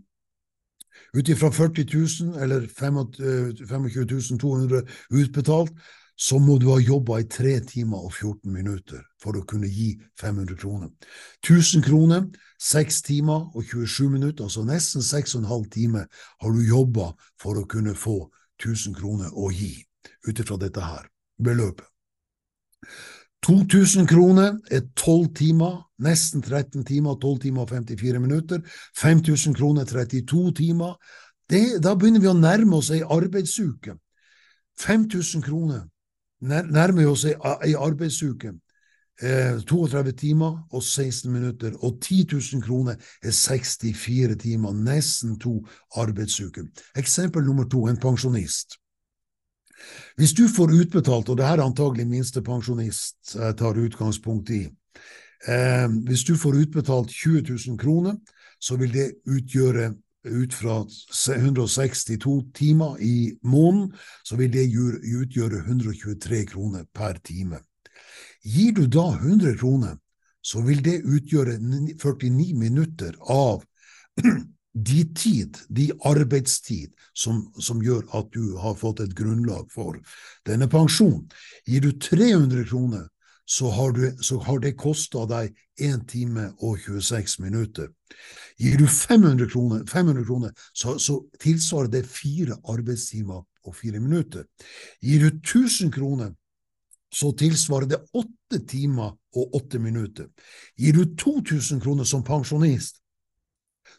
ut 1.14 1.28
ifra 1.28 1.50
40 1.52 1.86
000 1.94 2.42
eller 2.42 2.66
25 2.66 4.38
200 4.40 4.82
utbetalt, 5.10 5.72
så 6.18 6.38
må 6.42 6.58
du 6.58 6.66
ha 6.72 6.78
jobba 6.82 7.20
i 7.22 7.26
3 7.30 7.52
timer 7.70 8.02
og 8.08 8.12
14 8.12 8.50
minutter 8.52 9.04
for 9.22 9.38
å 9.38 9.44
kunne 9.46 9.68
gi 9.70 9.92
500 10.18 10.58
kroner. 10.58 10.88
1000 11.46 11.84
kroner, 11.86 12.24
6 12.58 13.02
timer 13.06 13.44
og 13.54 13.62
27 13.62 14.08
minutter, 14.10 14.48
altså 14.48 14.64
nesten 14.66 15.04
6,5 15.04 15.68
timer, 15.70 16.08
har 16.42 16.50
du 16.50 16.64
jobba 16.66 17.12
for 17.38 17.60
å 17.60 17.68
kunne 17.70 17.94
få 17.94 18.24
1000 18.58 18.96
kroner 18.98 19.30
å 19.30 19.52
gi, 19.54 19.76
ut 20.26 20.42
ifra 20.42 20.58
dette 20.58 20.82
her 20.82 21.06
beløpet. 21.38 21.86
2000 23.46 24.08
kroner 24.10 24.56
er 24.74 24.82
12 24.98 25.28
timer, 25.38 25.76
nesten 26.02 26.42
13 26.42 26.82
timer, 26.84 27.14
12 27.22 27.38
timer 27.46 27.62
og 27.62 27.70
54 27.70 28.18
minutter. 28.18 28.58
5000 28.98 29.54
kroner 29.54 29.86
32 29.86 30.50
timer. 30.58 30.96
Det, 31.48 31.78
da 31.82 31.94
begynner 31.94 32.20
vi 32.20 32.32
å 32.32 32.34
nærme 32.34 32.82
oss 32.82 32.90
ei 32.90 33.04
arbeidsuke. 33.06 33.94
5000 34.82 35.46
kroner 35.46 35.86
nærmer 36.40 37.10
oss 37.10 37.24
ei, 37.24 37.34
ei 37.64 37.74
arbeidsuke. 37.74 38.52
Eh, 39.22 39.58
32 39.66 40.12
timer 40.12 40.68
og 40.70 40.82
16 40.82 41.32
minutter, 41.32 41.72
og 41.82 41.98
10 42.00 42.26
000 42.32 42.62
kroner 42.62 42.94
er 43.22 43.30
64 43.30 44.36
timer, 44.38 44.72
nesten 44.72 45.38
to 45.38 45.66
arbeidsuker. 45.96 46.68
Eksempel 46.96 47.42
nummer 47.42 47.64
to, 47.64 47.86
en 47.86 47.96
pensjonist. 47.96 48.78
Hvis 50.16 50.32
du 50.32 50.48
får 50.48 50.70
utbetalt, 50.80 51.28
og 51.28 51.36
det 51.36 51.46
her 51.46 51.58
er 51.58 51.66
antagelig 51.66 52.06
minstepensjonist 52.06 53.34
jeg 53.34 53.56
tar 53.58 53.78
utgangspunkt 53.78 54.50
i, 54.50 54.64
eh, 55.48 55.88
hvis 56.06 56.24
du 56.24 56.36
får 56.36 56.62
utbetalt 56.62 57.10
20 57.10 57.42
000 57.66 57.78
kroner, 57.78 58.14
så 58.60 58.76
vil 58.76 58.92
det 58.94 59.12
utgjøre 59.26 59.94
ut 60.24 60.54
fra 60.54 60.86
162 61.36 62.52
timer 62.54 63.00
i 63.00 63.38
måneden, 63.42 63.92
så 64.22 64.36
vil 64.36 64.52
det 64.52 64.66
utgjøre 64.72 65.62
123 65.64 66.44
kroner 66.46 66.84
per 66.94 67.20
time. 67.24 67.60
Gir 68.44 68.72
du 68.72 68.86
da 68.86 69.12
100 69.14 69.56
kroner, 69.58 69.96
så 70.42 70.62
vil 70.62 70.82
det 70.84 71.02
utgjøre 71.04 71.58
49 71.58 72.54
minutter 72.58 73.16
av 73.20 73.64
de 74.90 75.04
tid, 75.14 75.58
de 75.68 75.90
arbeidstid, 76.06 76.92
som, 77.12 77.48
som, 77.58 77.82
gjør 77.82 78.04
at 78.14 78.30
du 78.32 78.56
har 78.62 78.76
fått 78.78 79.00
et 79.02 79.14
grunnlag 79.16 79.66
for 79.74 79.98
denne 80.46 80.68
pensjonen. 80.70 81.26
Gir 81.66 81.82
du 81.82 81.92
300 81.98 82.64
kroner, 82.70 83.08
så 83.48 83.70
har, 83.70 83.92
du, 83.92 84.16
så 84.20 84.36
har 84.44 84.58
det 84.60 84.74
kosta 84.76 85.22
deg 85.28 85.54
1 85.80 86.02
time 86.10 86.50
og 86.60 86.82
26 86.84 87.38
minutter. 87.40 87.88
Gir 88.60 88.76
du 88.76 88.84
500 88.86 89.48
kroner, 89.48 89.86
500 89.88 90.26
kroner 90.28 90.52
så, 90.76 90.98
så, 91.00 91.22
tilsvarer 91.40 91.88
det 91.88 92.02
fire 92.06 92.58
arbeidstimer 92.68 93.40
og 93.64 93.76
fire 93.76 94.02
minutter. 94.04 94.44
Gir 95.00 95.24
du 95.24 95.30
1000 95.38 95.92
kroner, 95.94 96.34
så 97.14 97.32
tilsvarer 97.32 97.88
det 97.88 98.02
åtte 98.12 98.60
timer 98.68 99.16
og 99.32 99.56
åtte 99.56 99.80
minutter. 99.80 100.28
Gir 100.76 100.92
du 100.92 101.16
2000 101.16 101.80
kroner 101.80 102.04
som 102.04 102.24
pensjonist, 102.24 103.00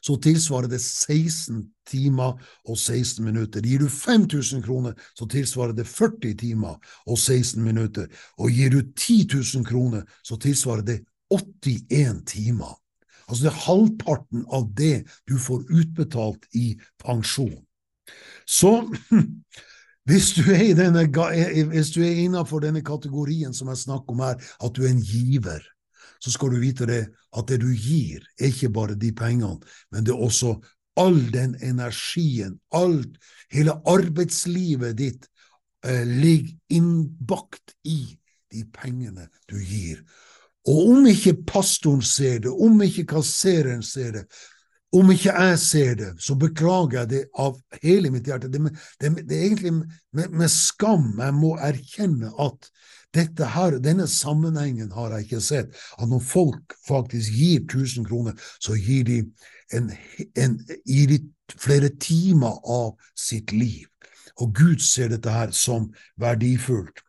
så 0.02 0.16
tilsvarer 0.22 0.68
det 0.72 0.82
16 0.82 1.64
timer 1.90 2.40
og 2.66 2.78
16 2.78 3.26
minutter. 3.26 3.62
Gir 3.62 3.80
du 3.80 3.90
5000 3.90 4.64
kroner, 4.64 4.94
så 5.18 5.28
tilsvarer 5.28 5.74
det 5.78 5.88
40 5.88 6.36
timer 6.40 6.78
og 7.06 7.18
16 7.18 7.64
minutter. 7.64 8.08
Og 8.38 8.52
gir 8.52 8.70
du 8.70 8.82
10 8.82 9.28
000 9.56 9.66
kroner, 9.66 10.04
så 10.24 10.38
tilsvarer 10.38 10.82
det 10.82 11.00
81 11.32 12.24
timer. 12.26 12.76
Altså 13.30 13.44
det 13.46 13.52
er 13.52 13.64
halvparten 13.66 14.46
av 14.52 14.70
det 14.78 14.96
du 15.30 15.38
får 15.38 15.66
utbetalt 15.70 16.46
i 16.58 16.74
pensjon. 17.04 17.60
Så 18.50 18.72
hvis 20.10 20.32
du 20.34 20.42
er, 20.50 20.74
denne, 20.78 21.06
hvis 21.70 21.92
du 21.94 22.02
er 22.02 22.24
innenfor 22.24 22.64
denne 22.64 22.82
kategorien 22.82 23.54
som 23.54 23.70
jeg 23.70 23.84
snakker 23.86 24.16
om 24.16 24.24
her, 24.26 24.40
at 24.64 24.74
du 24.74 24.82
er 24.84 24.96
en 24.96 25.04
giver, 25.04 25.62
så 26.20 26.34
skal 26.34 26.54
du 26.54 26.60
vite 26.62 26.88
det 26.90 27.02
at 27.38 27.48
det 27.50 27.62
du 27.64 27.70
gir, 27.74 28.24
er 28.40 28.52
ikke 28.52 28.72
bare 28.76 28.98
de 29.00 29.12
pengene, 29.16 29.60
men 29.92 30.06
det 30.06 30.14
er 30.14 30.24
også 30.28 30.58
all 31.00 31.20
den 31.32 31.56
energien, 31.64 32.58
alt, 32.76 33.16
hele 33.52 33.78
arbeidslivet 33.88 34.98
ditt 35.00 35.30
eh, 35.86 36.04
ligger 36.04 36.56
innbakt 36.76 37.76
i 37.88 38.02
de 38.52 38.66
pengene 38.74 39.30
du 39.50 39.58
gir. 39.64 40.02
Og 40.68 40.90
om 40.92 41.08
ikke 41.08 41.38
pastoren 41.48 42.04
ser 42.06 42.44
det, 42.44 42.52
om 42.52 42.82
ikke 42.84 43.08
kassereren 43.16 43.84
ser 43.86 44.12
det, 44.18 44.26
om 44.92 45.12
ikke 45.14 45.34
jeg 45.34 45.58
ser 45.62 45.98
det, 46.00 46.10
så 46.22 46.36
beklager 46.40 47.04
jeg 47.04 47.10
det 47.12 47.24
av 47.38 47.58
hele 47.84 48.10
mitt 48.14 48.28
hjerte. 48.28 48.50
Det, 48.50 48.62
det, 49.02 49.12
det 49.30 49.38
er 49.38 49.46
egentlig 49.46 49.74
med, 49.78 50.32
med, 50.34 50.50
skam 50.50 51.12
jeg 51.20 51.36
må 51.38 51.54
erkjenne 51.62 52.32
at 52.42 52.70
dette 53.16 53.46
her, 53.56 53.80
denne 53.82 54.08
sammenhengen 54.08 54.92
har 54.94 55.16
jeg 55.16 55.28
ikke 55.28 55.42
sett. 55.42 55.80
At 55.98 56.10
når 56.10 56.22
folk 56.26 56.76
faktisk 56.88 57.34
gir 57.34 57.64
1000 57.64 58.06
kroner, 58.10 58.38
så 58.62 58.78
gir 58.78 59.08
de, 59.08 59.24
en, 59.74 59.92
en, 60.38 60.60
gir 60.86 61.10
de 61.10 61.20
flere 61.58 61.90
timer 62.02 62.62
av 62.70 62.94
sitt 63.18 63.52
liv. 63.56 63.88
Og 64.40 64.54
Gud 64.56 64.80
ser 64.86 65.10
dette 65.12 65.34
her 65.34 65.52
som 65.56 65.90
verdifullt. 66.22 67.02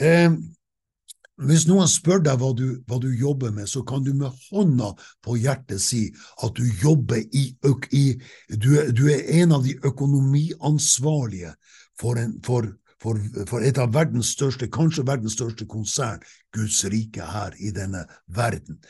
Eh, 0.00 0.30
hvis 1.40 1.64
noen 1.68 1.88
spør 1.88 2.20
deg 2.24 2.40
hva 2.40 2.50
du, 2.56 2.66
hva 2.88 2.98
du, 3.00 3.08
jobber 3.16 3.52
med, 3.56 3.68
så 3.68 3.82
kan 3.86 4.04
du 4.04 4.12
med 4.16 4.34
hånda 4.50 4.92
på 5.24 5.38
hjertet 5.40 5.80
si 5.80 6.02
at 6.44 6.56
du 6.56 6.66
jobber 6.82 7.22
i, 7.32 7.46
i 7.96 8.04
du, 8.52 8.68
du, 8.92 9.06
er 9.08 9.24
en 9.40 9.56
av 9.56 9.64
de 9.64 9.76
økonomiansvarlige 9.88 11.54
for, 12.00 12.20
en, 12.20 12.36
for, 12.44 12.68
for, 13.00 13.20
for, 13.48 13.64
et 13.64 13.78
av 13.80 13.94
verdens 13.94 14.34
største, 14.34 14.68
kanskje 14.72 15.06
verdens 15.08 15.36
største 15.38 15.66
konsern, 15.68 16.20
Guds 16.52 16.82
rike 16.92 17.24
her 17.24 17.54
i 17.58 17.72
denne 17.74 18.04
verden. 18.26 18.80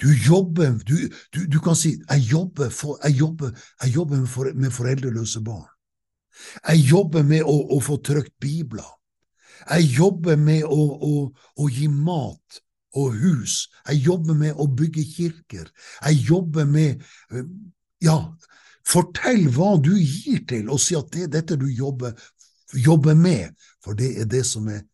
Du 0.00 0.10
jobber 0.12 0.74
Du, 0.84 1.08
du 1.32 1.60
kan 1.60 1.76
si 1.76 1.94
jeg 1.96 2.26
jobber, 2.30 2.70
for, 2.70 2.98
jeg 3.04 3.20
jobber, 3.20 3.54
jeg 3.82 3.94
jobber 3.94 4.16
med, 4.16 4.28
for, 4.28 4.50
med 4.54 4.70
foreldreløse 4.70 5.40
barn. 5.40 5.70
Jeg 6.68 6.82
jobber 6.90 7.22
med 7.22 7.46
å, 7.46 7.54
å 7.76 7.80
få 7.80 8.00
trykt 8.02 8.34
bibler. 8.42 8.88
Jeg 9.70 9.86
jobber 9.96 10.36
med 10.36 10.64
å, 10.66 10.80
å, 11.08 11.12
å, 11.56 11.68
gi 11.70 11.86
mat 11.88 12.58
og 12.98 13.14
hus. 13.20 13.68
Jeg 13.88 14.02
jobber 14.10 14.36
med 14.38 14.58
å 14.60 14.66
bygge 14.68 15.04
kirker. 15.14 15.70
Jeg 16.02 16.26
jobber 16.28 16.68
med 16.68 17.04
eh, 17.32 17.46
Ja, 18.04 18.18
fortell 18.84 19.46
hva 19.54 19.74
du 19.80 19.94
gir 19.96 20.42
til, 20.48 20.68
og 20.68 20.82
si 20.82 20.96
at 20.98 21.08
det 21.14 21.22
er 21.24 21.30
dette 21.38 21.56
du 21.56 21.64
jobber, 21.72 22.12
jobber 22.72 23.14
med, 23.14 23.52
for 23.84 23.92
det 23.98 24.14
er 24.20 24.28
det 24.30 24.44
som 24.46 24.68
er 24.68 24.84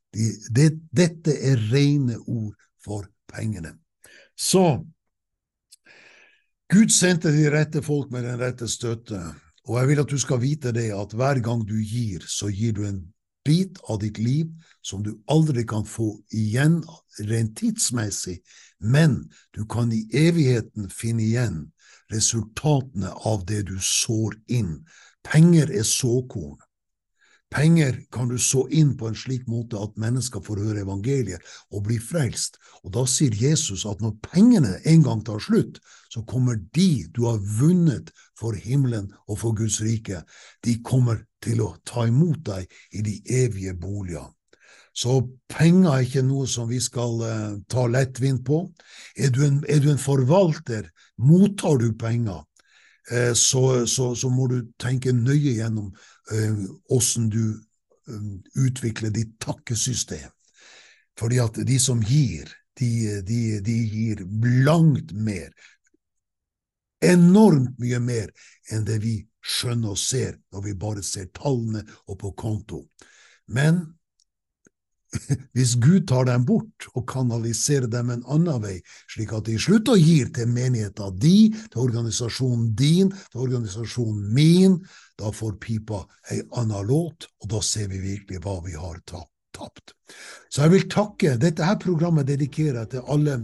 det, 0.50 0.72
Dette 0.90 1.37
er 1.38 1.61
rene 1.70 2.18
ord 2.26 2.56
for 2.83 3.06
pengene. 3.30 3.76
Så 4.35 4.83
Gud 6.70 6.90
sendte 6.94 7.33
de 7.35 7.48
rette 7.50 7.83
folk 7.83 8.11
med 8.11 8.24
den 8.26 8.38
rette 8.40 8.68
støtte, 8.70 9.20
og 9.68 9.78
jeg 9.78 9.88
vil 9.90 10.02
at 10.02 10.11
du 10.11 10.18
skal 10.18 10.40
vite 10.42 10.72
det 10.74 10.90
at 10.94 11.14
hver 11.14 11.40
gang 11.44 11.62
du 11.66 11.76
gir, 11.78 12.24
så 12.26 12.50
gir 12.50 12.74
du 12.74 12.85
en 12.87 13.00
bit 13.44 13.78
av 13.88 14.00
ditt 14.02 14.18
liv 14.18 14.50
som 14.83 15.02
du 15.02 15.12
aldri 15.30 15.64
kan 15.68 15.87
få 15.87 16.12
igjen 16.37 16.80
rent 17.28 17.56
tidsmessig, 17.59 18.38
men 18.78 19.24
du 19.56 19.64
kan 19.66 19.92
i 19.92 20.04
evigheten 20.16 20.90
finne 20.94 21.24
igjen 21.24 21.64
resultatene 22.12 23.12
av 23.26 23.44
det 23.48 23.64
du 23.70 23.76
sår 23.83 24.38
inn. 24.50 24.80
Penger 25.26 25.70
er 25.74 25.87
såkorn. 25.87 26.59
Penger 27.50 27.96
kan 28.14 28.28
du 28.30 28.38
så 28.38 28.68
inn 28.70 28.92
på 28.96 29.08
en 29.10 29.16
slik 29.18 29.48
måte 29.50 29.78
at 29.82 29.96
mennesker 29.98 30.42
får 30.46 30.60
høre 30.62 30.84
evangeliet 30.84 31.42
og 31.74 31.82
blir 31.88 32.02
frelst. 32.02 32.60
Og 32.86 32.92
da 32.94 33.02
sier 33.10 33.34
Jesus 33.34 33.82
at 33.90 34.02
når 34.04 34.20
pengene 34.22 34.76
en 34.86 35.02
gang 35.02 35.24
tar 35.26 35.42
slutt, 35.42 35.80
så 36.14 36.22
kommer 36.30 36.60
de 36.76 37.06
du 37.10 37.24
har 37.26 37.40
vunnet 37.58 38.12
for 38.38 38.54
himmelen 38.54 39.10
og 39.26 39.40
for 39.42 39.56
Guds 39.58 39.80
rike, 39.82 40.22
de 40.62 40.76
kommer 40.86 41.24
til 41.42 41.62
å 41.64 41.72
ta 41.86 42.06
imot 42.06 42.44
deg 42.46 42.70
i 42.94 43.02
de 43.02 43.18
evige 43.42 43.74
boliger. 43.74 44.30
Så 44.94 45.20
penger 45.50 45.90
er 45.90 46.06
ikke 46.06 46.22
noe 46.26 46.46
som 46.50 46.68
vi 46.70 46.80
skal 46.82 47.20
uh, 47.22 47.58
ta 47.70 47.86
lettvint 47.88 48.42
på. 48.46 48.64
Er 49.16 49.30
du, 49.34 49.44
en, 49.46 49.60
er 49.70 49.82
du 49.82 49.90
en 49.92 50.02
forvalter, 50.02 50.90
mottar 51.18 51.78
du 51.82 51.92
penger, 51.98 52.42
så, 53.35 53.87
så, 53.87 54.14
så, 54.14 54.31
må 54.31 54.46
du 54.51 54.61
tenke 54.79 55.12
nøye 55.12 55.57
gjennom 55.59 55.90
åssen 56.94 57.27
eh, 57.27 57.35
du 57.35 57.44
eh, 58.12 58.29
utvikler 58.66 59.11
ditt 59.14 59.37
takkesystem. 59.42 60.31
Fordi 61.18 61.40
at 61.42 61.59
de 61.66 61.79
som 61.83 62.01
gir, 62.07 62.49
de, 62.79 63.20
de, 63.27 63.61
de 63.61 63.77
gir 63.90 64.23
langt 64.64 65.12
mer, 65.12 65.51
enormt 67.03 67.79
mye 67.81 67.99
mer 68.05 68.31
enn 68.70 68.87
det 68.87 69.01
vi 69.03 69.16
skjønner 69.40 69.94
og 69.94 69.99
ser 69.99 70.37
når 70.53 70.64
vi 70.68 70.77
bare 70.77 71.03
ser 71.05 71.31
tallene 71.37 71.83
og 72.07 72.18
på 72.20 72.33
konto. 72.38 72.85
Men 73.49 73.83
hvis 75.57 75.75
Gud 75.83 76.07
tar 76.11 76.29
dem 76.29 76.44
bort 76.46 76.87
og 76.94 77.07
kanaliserer 77.11 77.88
dem 77.90 78.12
en 78.14 78.25
annen 78.31 78.62
vei, 78.62 78.77
slik 79.11 79.35
at 79.37 79.49
de 79.49 79.59
slutter 79.61 79.96
å 79.96 80.01
gi 80.01 80.23
til 80.35 80.51
menigheten 80.53 81.18
din, 81.20 81.57
til 81.73 81.85
organisasjonen 81.85 82.70
din, 82.79 83.12
til 83.33 83.44
organisasjonen 83.46 84.31
min, 84.37 84.79
da 85.18 85.33
får 85.35 85.59
pipa 85.62 86.05
ei 86.31 86.40
anna 86.59 86.83
låt, 86.87 87.29
og 87.42 87.53
da 87.53 87.62
ser 87.64 87.90
vi 87.90 88.01
virkelig 88.05 88.42
hva 88.44 88.61
vi 88.64 88.79
har 88.79 89.03
tapt. 89.07 89.29
Så 90.49 90.62
jeg 90.62 90.73
vil 90.73 90.87
takke. 90.88 91.35
Dette 91.37 91.66
her 91.66 91.77
programmet 91.83 92.29
dedikerer 92.31 92.79
jeg 92.79 92.92
til 92.94 93.11
alle 93.12 93.35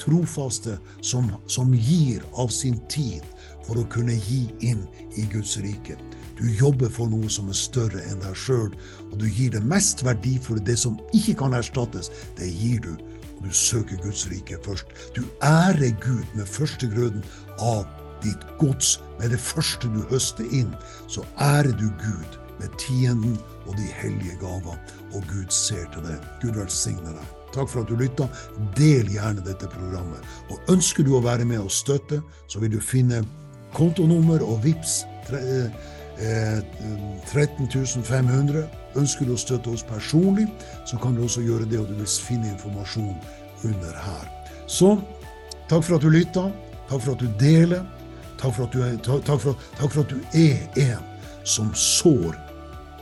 trofaste 0.00 0.78
som, 1.04 1.28
som 1.50 1.74
gir 1.74 2.24
av 2.40 2.48
sin 2.54 2.78
tid 2.88 3.26
for 3.66 3.82
å 3.82 3.88
kunne 3.92 4.16
gi 4.16 4.46
inn 4.64 4.86
i 5.18 5.26
Guds 5.32 5.58
rike. 5.60 5.98
Du 6.36 6.44
jobber 6.52 6.90
for 6.92 7.08
noe 7.08 7.30
som 7.32 7.48
er 7.48 7.56
større 7.56 8.02
enn 8.10 8.20
deg 8.20 8.36
sjøl, 8.36 8.72
og 9.08 9.18
du 9.20 9.26
gir 9.26 9.54
det 9.54 9.62
mest 9.64 10.04
verdifulle, 10.04 10.60
det 10.60 10.76
som 10.78 10.98
ikke 11.16 11.38
kan 11.40 11.56
erstattes, 11.56 12.10
det 12.36 12.50
gir 12.52 12.82
du. 12.84 12.92
Og 13.36 13.46
du 13.48 13.52
søker 13.52 14.00
Guds 14.04 14.26
rike 14.30 14.58
først. 14.64 14.92
Du 15.16 15.24
ærer 15.44 15.94
Gud 16.04 16.24
med 16.36 16.48
førstegrøden 16.48 17.24
av 17.60 17.86
ditt 18.24 18.44
gods. 18.60 18.98
Med 19.20 19.32
det 19.32 19.40
første 19.40 19.88
du 19.92 20.02
høster 20.10 20.44
inn, 20.52 20.72
så 21.08 21.24
ærer 21.40 21.72
du 21.76 21.88
Gud 22.02 22.38
med 22.60 22.72
tienden 22.80 23.36
og 23.66 23.76
de 23.76 23.88
hellige 23.96 24.36
gaver. 24.40 24.76
Og 25.14 25.24
Gud 25.32 25.48
ser 25.52 25.88
til 25.92 26.04
det. 26.04 26.20
Gud 26.42 26.56
velsigne 26.60 27.16
deg. 27.16 27.34
Takk 27.56 27.72
for 27.72 27.84
at 27.84 27.88
du 27.88 27.96
lytta. 27.96 28.28
Del 28.76 29.08
gjerne 29.12 29.44
dette 29.44 29.68
programmet. 29.72 30.24
Og 30.52 30.72
ønsker 30.72 31.04
du 31.04 31.14
å 31.16 31.24
være 31.24 31.48
med 31.48 31.64
og 31.64 31.72
støtte, 31.72 32.20
så 32.48 32.60
vil 32.60 32.76
du 32.76 32.80
finne 32.80 33.24
kontonummer 33.76 34.44
og 34.44 34.64
VIPS 34.64 35.02
13 35.28 35.95
500. 38.02 38.64
Ønsker 38.96 39.26
du 39.26 39.34
å 39.34 39.40
støtte 39.40 39.70
oss 39.70 39.84
personlig, 39.84 40.46
så 40.88 40.96
kan 41.00 41.14
du 41.16 41.24
også 41.24 41.44
gjøre 41.44 41.68
det, 41.68 41.78
og 41.80 41.90
du 41.90 41.94
vil 41.98 42.06
finne 42.08 42.48
informasjon 42.54 43.16
under 43.64 43.92
her. 44.00 44.26
Så 44.66 44.96
takk 45.68 45.84
for 45.84 45.96
at 45.98 46.02
du 46.02 46.10
lytta. 46.10 46.48
Takk 46.88 47.02
for 47.02 47.12
at 47.12 47.20
du 47.20 47.28
deler. 47.40 47.84
Takk 48.40 48.54
for 48.56 48.66
at 48.66 48.72
du 48.72 48.82
er, 48.84 48.96
takk 49.04 49.40
for, 49.40 49.56
takk 49.78 49.92
for 49.92 50.04
at 50.04 50.12
du 50.12 50.18
er 50.36 50.58
en 50.86 51.04
som 51.46 51.70
sår 51.74 52.36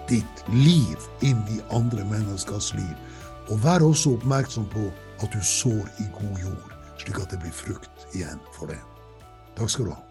ditt 0.09 0.45
liv 0.53 1.09
inn 1.25 1.41
i 1.51 1.61
andre 1.75 2.05
menneskers 2.11 2.73
liv. 2.77 2.95
Og 3.51 3.61
vær 3.65 3.85
også 3.85 4.17
oppmerksom 4.19 4.69
på 4.73 4.89
at 5.23 5.31
du 5.33 5.41
sår 5.45 5.85
i 6.03 6.09
god 6.17 6.41
jord, 6.45 6.75
slik 7.03 7.21
at 7.23 7.33
det 7.33 7.43
blir 7.45 7.55
frukt 7.55 8.09
igjen 8.13 8.41
for 8.57 8.73
det. 8.73 8.81
Takk 9.59 9.71
skal 9.73 9.91
du 9.91 9.95
ha. 9.97 10.04